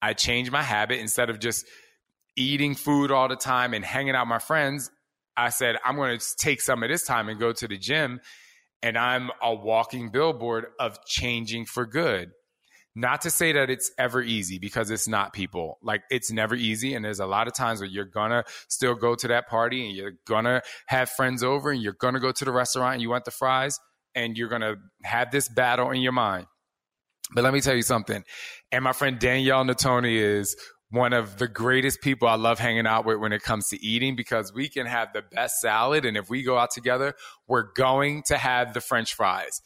I 0.00 0.14
changed 0.14 0.52
my 0.52 0.62
habit 0.62 1.00
instead 1.00 1.30
of 1.30 1.40
just 1.40 1.66
eating 2.36 2.74
food 2.74 3.10
all 3.10 3.28
the 3.28 3.36
time 3.36 3.74
and 3.74 3.84
hanging 3.84 4.14
out 4.14 4.22
with 4.22 4.30
my 4.30 4.38
friends. 4.38 4.90
I 5.36 5.50
said, 5.50 5.76
I'm 5.84 5.96
going 5.96 6.18
to 6.18 6.36
take 6.38 6.60
some 6.60 6.82
of 6.82 6.88
this 6.88 7.04
time 7.04 7.28
and 7.28 7.40
go 7.40 7.52
to 7.52 7.68
the 7.68 7.76
gym. 7.76 8.20
And 8.86 8.96
I'm 8.96 9.32
a 9.42 9.52
walking 9.52 10.10
billboard 10.10 10.66
of 10.78 11.04
changing 11.04 11.66
for 11.66 11.86
good. 11.86 12.30
Not 12.94 13.22
to 13.22 13.30
say 13.30 13.50
that 13.50 13.68
it's 13.68 13.90
ever 13.98 14.22
easy 14.22 14.60
because 14.60 14.92
it's 14.92 15.08
not 15.08 15.32
people. 15.32 15.78
Like 15.82 16.02
it's 16.08 16.30
never 16.30 16.54
easy. 16.54 16.94
And 16.94 17.04
there's 17.04 17.18
a 17.18 17.26
lot 17.26 17.48
of 17.48 17.52
times 17.52 17.80
where 17.80 17.88
you're 17.88 18.04
to 18.30 18.44
still 18.68 18.94
go 18.94 19.16
to 19.16 19.26
that 19.26 19.48
party 19.48 19.88
and 19.88 19.96
you're 19.96 20.12
to 20.44 20.62
have 20.86 21.10
friends 21.10 21.42
over 21.42 21.72
and 21.72 21.82
you're 21.82 21.94
to 22.14 22.20
go 22.20 22.30
to 22.30 22.44
the 22.44 22.52
restaurant 22.52 22.92
and 22.92 23.02
you 23.02 23.10
want 23.10 23.24
the 23.24 23.32
fries 23.32 23.80
and 24.14 24.38
you're 24.38 24.48
to 24.62 24.76
have 25.02 25.32
this 25.32 25.48
battle 25.48 25.90
in 25.90 26.00
your 26.00 26.12
mind. 26.12 26.46
But 27.34 27.42
let 27.42 27.52
me 27.52 27.60
tell 27.60 27.74
you 27.74 27.82
something. 27.82 28.22
And 28.70 28.84
my 28.84 28.92
friend 28.92 29.18
Danielle 29.18 29.64
Natoni 29.64 30.14
is 30.14 30.56
one 30.90 31.12
of 31.12 31.38
the 31.38 31.48
greatest 31.48 32.00
people 32.00 32.28
I 32.28 32.36
love 32.36 32.58
hanging 32.58 32.86
out 32.86 33.04
with 33.04 33.18
when 33.18 33.32
it 33.32 33.42
comes 33.42 33.68
to 33.68 33.84
eating 33.84 34.14
because 34.14 34.52
we 34.52 34.68
can 34.68 34.86
have 34.86 35.12
the 35.12 35.22
best 35.22 35.56
salad. 35.60 36.04
And 36.04 36.16
if 36.16 36.30
we 36.30 36.42
go 36.42 36.56
out 36.58 36.70
together, 36.70 37.14
we're 37.48 37.72
going 37.74 38.22
to 38.26 38.36
have 38.36 38.72
the 38.72 38.80
French 38.80 39.14
fries. 39.14 39.60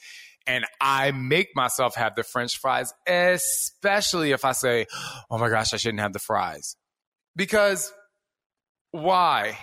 And 0.46 0.64
I 0.80 1.10
make 1.12 1.48
myself 1.54 1.94
have 1.96 2.14
the 2.14 2.22
French 2.22 2.58
fries, 2.58 2.92
especially 3.06 4.32
if 4.32 4.44
I 4.44 4.52
say, 4.52 4.86
oh 5.30 5.38
my 5.38 5.50
gosh, 5.50 5.74
I 5.74 5.76
shouldn't 5.76 6.00
have 6.00 6.14
the 6.14 6.18
fries. 6.18 6.76
Because 7.36 7.92
why? 8.90 9.58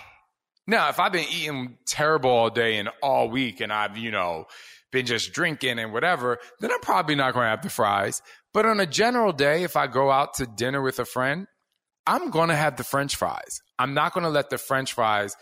Now, 0.66 0.88
if 0.90 1.00
I've 1.00 1.12
been 1.12 1.26
eating 1.28 1.78
terrible 1.86 2.30
all 2.30 2.50
day 2.50 2.76
and 2.76 2.90
all 3.02 3.28
week 3.28 3.60
and 3.60 3.72
I've, 3.72 3.96
you 3.96 4.10
know, 4.10 4.46
been 4.90 5.06
just 5.06 5.32
drinking 5.32 5.78
and 5.78 5.92
whatever, 5.92 6.38
then 6.60 6.72
I'm 6.72 6.80
probably 6.80 7.14
not 7.14 7.34
going 7.34 7.44
to 7.44 7.50
have 7.50 7.62
the 7.62 7.70
fries. 7.70 8.22
But 8.54 8.66
on 8.66 8.80
a 8.80 8.86
general 8.86 9.32
day, 9.32 9.62
if 9.62 9.76
I 9.76 9.86
go 9.86 10.10
out 10.10 10.34
to 10.34 10.46
dinner 10.46 10.82
with 10.82 10.98
a 10.98 11.04
friend, 11.04 11.46
I'm 12.06 12.30
going 12.30 12.48
to 12.48 12.56
have 12.56 12.76
the 12.76 12.84
french 12.84 13.16
fries. 13.16 13.60
I'm 13.78 13.94
not 13.94 14.14
going 14.14 14.24
to 14.24 14.30
let 14.30 14.50
the 14.50 14.58
french 14.58 14.94
fries 14.94 15.36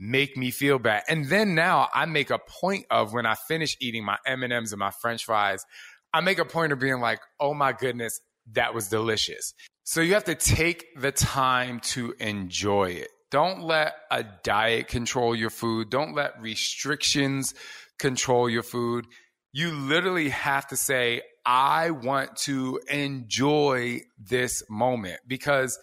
make 0.00 0.36
me 0.36 0.50
feel 0.50 0.78
bad. 0.78 1.02
And 1.08 1.28
then 1.28 1.54
now 1.54 1.88
I 1.94 2.06
make 2.06 2.30
a 2.30 2.38
point 2.38 2.86
of 2.90 3.12
when 3.12 3.26
I 3.26 3.34
finish 3.34 3.76
eating 3.80 4.04
my 4.04 4.16
M&Ms 4.26 4.72
and 4.72 4.78
my 4.80 4.90
french 4.90 5.24
fries, 5.24 5.64
I 6.12 6.20
make 6.20 6.38
a 6.38 6.44
point 6.44 6.72
of 6.72 6.78
being 6.78 7.00
like, 7.00 7.20
"Oh 7.38 7.54
my 7.54 7.72
goodness, 7.72 8.20
that 8.52 8.74
was 8.74 8.88
delicious." 8.88 9.54
So 9.84 10.00
you 10.00 10.14
have 10.14 10.24
to 10.24 10.34
take 10.34 10.86
the 10.96 11.12
time 11.12 11.80
to 11.80 12.14
enjoy 12.18 12.90
it. 12.90 13.08
Don't 13.30 13.62
let 13.62 13.94
a 14.10 14.24
diet 14.42 14.88
control 14.88 15.34
your 15.34 15.50
food. 15.50 15.90
Don't 15.90 16.14
let 16.14 16.40
restrictions 16.40 17.54
control 17.98 18.48
your 18.48 18.62
food. 18.62 19.06
You 19.52 19.70
literally 19.72 20.28
have 20.28 20.66
to 20.68 20.76
say, 20.76 21.22
I 21.44 21.90
want 21.90 22.36
to 22.42 22.80
enjoy 22.90 24.02
this 24.18 24.62
moment 24.68 25.20
because 25.26 25.78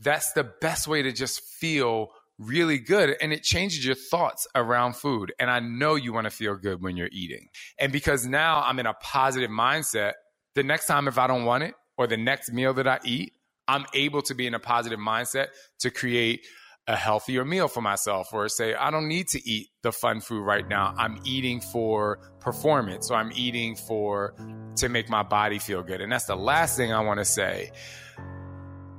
that's 0.00 0.32
the 0.32 0.44
best 0.60 0.88
way 0.88 1.02
to 1.02 1.12
just 1.12 1.42
feel 1.42 2.08
really 2.38 2.78
good 2.78 3.16
and 3.20 3.32
it 3.32 3.42
changes 3.42 3.84
your 3.84 3.94
thoughts 3.94 4.46
around 4.54 4.96
food. 4.96 5.32
And 5.38 5.50
I 5.50 5.60
know 5.60 5.94
you 5.94 6.12
want 6.12 6.24
to 6.24 6.30
feel 6.30 6.56
good 6.56 6.82
when 6.82 6.96
you're 6.96 7.10
eating. 7.12 7.48
And 7.78 7.92
because 7.92 8.26
now 8.26 8.62
I'm 8.62 8.78
in 8.78 8.86
a 8.86 8.94
positive 8.94 9.50
mindset, 9.50 10.12
the 10.54 10.62
next 10.62 10.86
time 10.86 11.06
if 11.06 11.18
I 11.18 11.26
don't 11.26 11.44
want 11.44 11.64
it 11.64 11.74
or 11.96 12.06
the 12.06 12.16
next 12.16 12.52
meal 12.52 12.74
that 12.74 12.88
I 12.88 12.98
eat, 13.04 13.32
I'm 13.68 13.86
able 13.94 14.22
to 14.22 14.34
be 14.34 14.46
in 14.46 14.54
a 14.54 14.58
positive 14.58 14.98
mindset 14.98 15.48
to 15.80 15.90
create 15.90 16.46
a 16.86 16.96
healthier 16.96 17.44
meal 17.44 17.66
for 17.66 17.80
myself 17.80 18.28
or 18.32 18.48
say 18.48 18.74
I 18.74 18.90
don't 18.90 19.08
need 19.08 19.28
to 19.28 19.48
eat 19.48 19.68
the 19.82 19.90
fun 19.90 20.20
food 20.20 20.42
right 20.42 20.66
now. 20.68 20.94
I'm 20.98 21.18
eating 21.24 21.60
for 21.60 22.18
performance. 22.40 23.08
So 23.08 23.14
I'm 23.14 23.32
eating 23.34 23.74
for 23.74 24.34
to 24.76 24.88
make 24.88 25.08
my 25.08 25.22
body 25.22 25.58
feel 25.58 25.82
good. 25.82 26.00
And 26.00 26.12
that's 26.12 26.26
the 26.26 26.36
last 26.36 26.76
thing 26.76 26.92
I 26.92 27.00
want 27.00 27.20
to 27.20 27.24
say. 27.24 27.70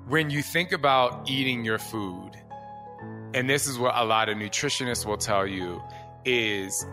When 0.07 0.29
you 0.29 0.41
think 0.41 0.71
about 0.71 1.29
eating 1.29 1.65
your 1.65 1.79
food, 1.79 2.31
and 3.33 3.49
this 3.49 3.67
is 3.67 3.77
what 3.77 3.95
a 3.95 4.05
lot 4.05 4.29
of 4.29 4.37
nutritionists 4.37 5.05
will 5.05 5.17
tell 5.17 5.45
you 5.45 5.81
is 6.23 6.85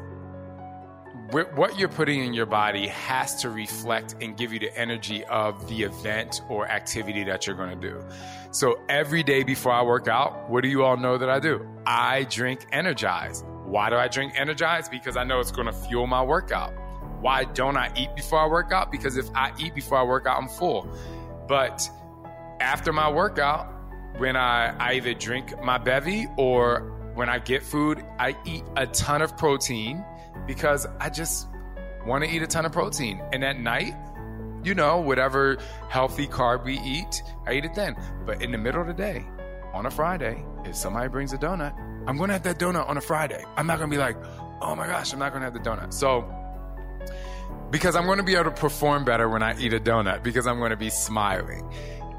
what 1.33 1.79
you're 1.79 1.89
putting 1.89 2.25
in 2.25 2.35
your 2.35 2.47
body 2.47 2.89
has 2.89 3.41
to 3.43 3.49
reflect 3.49 4.17
and 4.21 4.37
give 4.37 4.53
you 4.53 4.59
the 4.59 4.77
energy 4.77 5.25
of 5.25 5.67
the 5.67 5.83
event 5.83 6.43
or 6.51 6.69
activity 6.69 7.25
that 7.25 7.47
you're 7.47 7.57
going 7.57 7.81
to 7.81 7.89
do. 7.89 8.05
So 8.51 8.79
every 8.91 9.23
day 9.23 9.43
before 9.43 9.73
I 9.73 9.83
work 9.83 10.09
out, 10.09 10.51
what 10.51 10.63
do 10.63 10.69
you 10.69 10.85
all 10.85 10.99
know 10.99 11.17
that 11.17 11.31
I 11.31 11.41
do? 11.41 11.67
I 11.87 12.25
drink 12.25 12.67
Energize. 12.71 13.45
Why 13.65 13.89
do 13.89 13.97
I 13.97 14.09
drink 14.09 14.35
Energize? 14.37 14.91
Because 14.91 15.17
I 15.17 15.25
know 15.25 15.41
it's 15.41 15.53
going 15.53 15.67
to 15.67 15.73
fuel 15.73 16.07
my 16.07 16.23
workout. 16.23 16.75
Why 17.21 17.45
don't 17.45 17.79
I 17.79 17.91
eat 17.97 18.15
before 18.15 18.41
I 18.41 18.47
work 18.47 18.71
out? 18.71 18.93
Because 18.93 19.17
if 19.17 19.29
I 19.35 19.53
eat 19.59 19.75
before 19.75 19.97
I 19.97 20.03
work 20.03 20.27
out, 20.27 20.39
I'm 20.39 20.49
full. 20.49 20.87
But 21.49 21.89
after 22.61 22.93
my 22.93 23.11
workout, 23.11 23.73
when 24.19 24.37
I, 24.37 24.77
I 24.77 24.95
either 24.95 25.15
drink 25.15 25.59
my 25.63 25.79
bevy 25.79 26.27
or 26.37 26.81
when 27.15 27.31
I 27.31 27.39
get 27.39 27.63
food, 27.63 28.05
I 28.19 28.37
eat 28.45 28.65
a 28.77 28.87
ton 28.87 29.23
of 29.23 29.37
protein 29.39 30.05
because 30.47 30.87
I 31.01 31.11
just 31.11 31.49
want 32.07 32.25
to 32.25 32.31
eat 32.31 32.43
a 32.43 32.47
ton 32.47 32.67
of 32.67 32.73
protein. 32.73 33.23
And 33.33 33.45
at 33.45 33.59
night, 33.59 33.95
you 34.65 34.75
know, 34.75 35.01
whatever 35.01 35.59
healthy 35.89 36.27
carb 36.27 36.65
we 36.65 36.79
eat, 36.81 37.23
I 37.47 37.55
eat 37.55 37.65
it 37.65 37.75
then. 37.75 37.97
But 38.25 38.43
in 38.43 38.53
the 38.53 38.59
middle 38.59 38.81
of 38.81 38.87
the 38.87 38.95
day, 38.95 39.25
on 39.73 39.87
a 39.87 39.91
Friday, 39.91 40.45
if 40.65 40.77
somebody 40.77 41.09
brings 41.09 41.33
a 41.33 41.39
donut, 41.39 41.75
I'm 42.07 42.17
going 42.17 42.29
to 42.29 42.35
have 42.35 42.43
that 42.45 42.59
donut 42.59 42.89
on 42.89 42.97
a 42.97 43.01
Friday. 43.01 43.45
I'm 43.57 43.67
not 43.67 43.79
going 43.79 43.91
to 43.91 43.97
be 43.97 44.01
like, 44.01 44.17
oh 44.61 44.75
my 44.77 44.87
gosh, 44.87 45.13
I'm 45.13 45.19
not 45.19 45.33
going 45.33 45.41
to 45.41 45.47
have 45.47 45.55
the 45.55 45.61
donut. 45.61 45.93
So, 45.93 46.29
because 47.71 47.97
I'm 47.97 48.05
going 48.05 48.19
to 48.19 48.25
be 48.25 48.35
able 48.35 48.45
to 48.45 48.51
perform 48.51 49.05
better 49.05 49.29
when 49.29 49.43
I 49.43 49.59
eat 49.59 49.73
a 49.73 49.81
donut 49.81 50.23
because 50.23 50.47
I'm 50.47 50.59
going 50.59 50.71
to 50.71 50.77
be 50.77 50.91
smiling. 50.91 51.73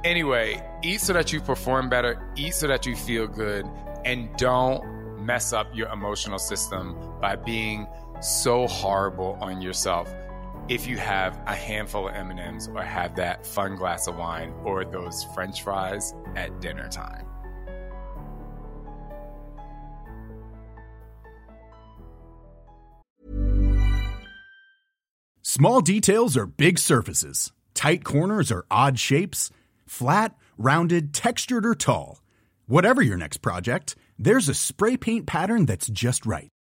Anyway, 0.04 0.62
eat 0.84 1.00
so 1.00 1.14
that 1.14 1.32
you 1.32 1.40
perform 1.40 1.90
better, 1.90 2.34
eat 2.36 2.56
so 2.56 2.68
that 2.68 2.86
you 2.86 2.96
feel 2.96 3.28
good, 3.28 3.66
and 4.04 4.36
don't 4.36 4.84
mess 5.24 5.54
up 5.54 5.68
your 5.74 5.88
emotional 5.90 6.40
system 6.40 6.98
by 7.22 7.36
being 7.38 7.88
so 8.24 8.68
horrible 8.68 9.38
on 9.42 9.62
yourself 9.62 10.14
if 10.70 10.88
you 10.88 10.98
have 10.98 11.38
a 11.46 11.54
handful 11.54 12.08
of 12.08 12.16
M&Ms 12.16 12.70
or 12.74 12.82
have 12.82 13.16
that 13.18 13.46
fun 13.46 13.76
glass 13.76 14.08
of 14.08 14.16
wine 14.16 14.54
or 14.64 14.86
those 14.86 15.26
french 15.36 15.62
fries 15.62 16.14
at 16.36 16.62
dinner 16.62 16.88
time. 16.88 17.26
Small 25.42 25.82
details 25.82 26.38
are 26.38 26.48
big 26.48 26.80
surfaces. 26.80 27.52
Tight 27.74 28.04
corners 28.04 28.52
are 28.52 28.66
odd 28.72 28.98
shapes. 28.98 29.52
Flat, 29.86 30.36
rounded, 30.58 31.14
textured 31.14 31.66
or 31.66 31.76
tall. 31.76 32.24
Whatever 32.66 33.02
your 33.02 33.18
next 33.18 33.38
project, 33.38 33.96
there's 34.18 34.50
a 34.50 34.54
spray 34.54 34.98
paint 34.98 35.28
pattern 35.28 35.66
that's 35.66 35.88
just 35.90 36.26
right 36.26 36.53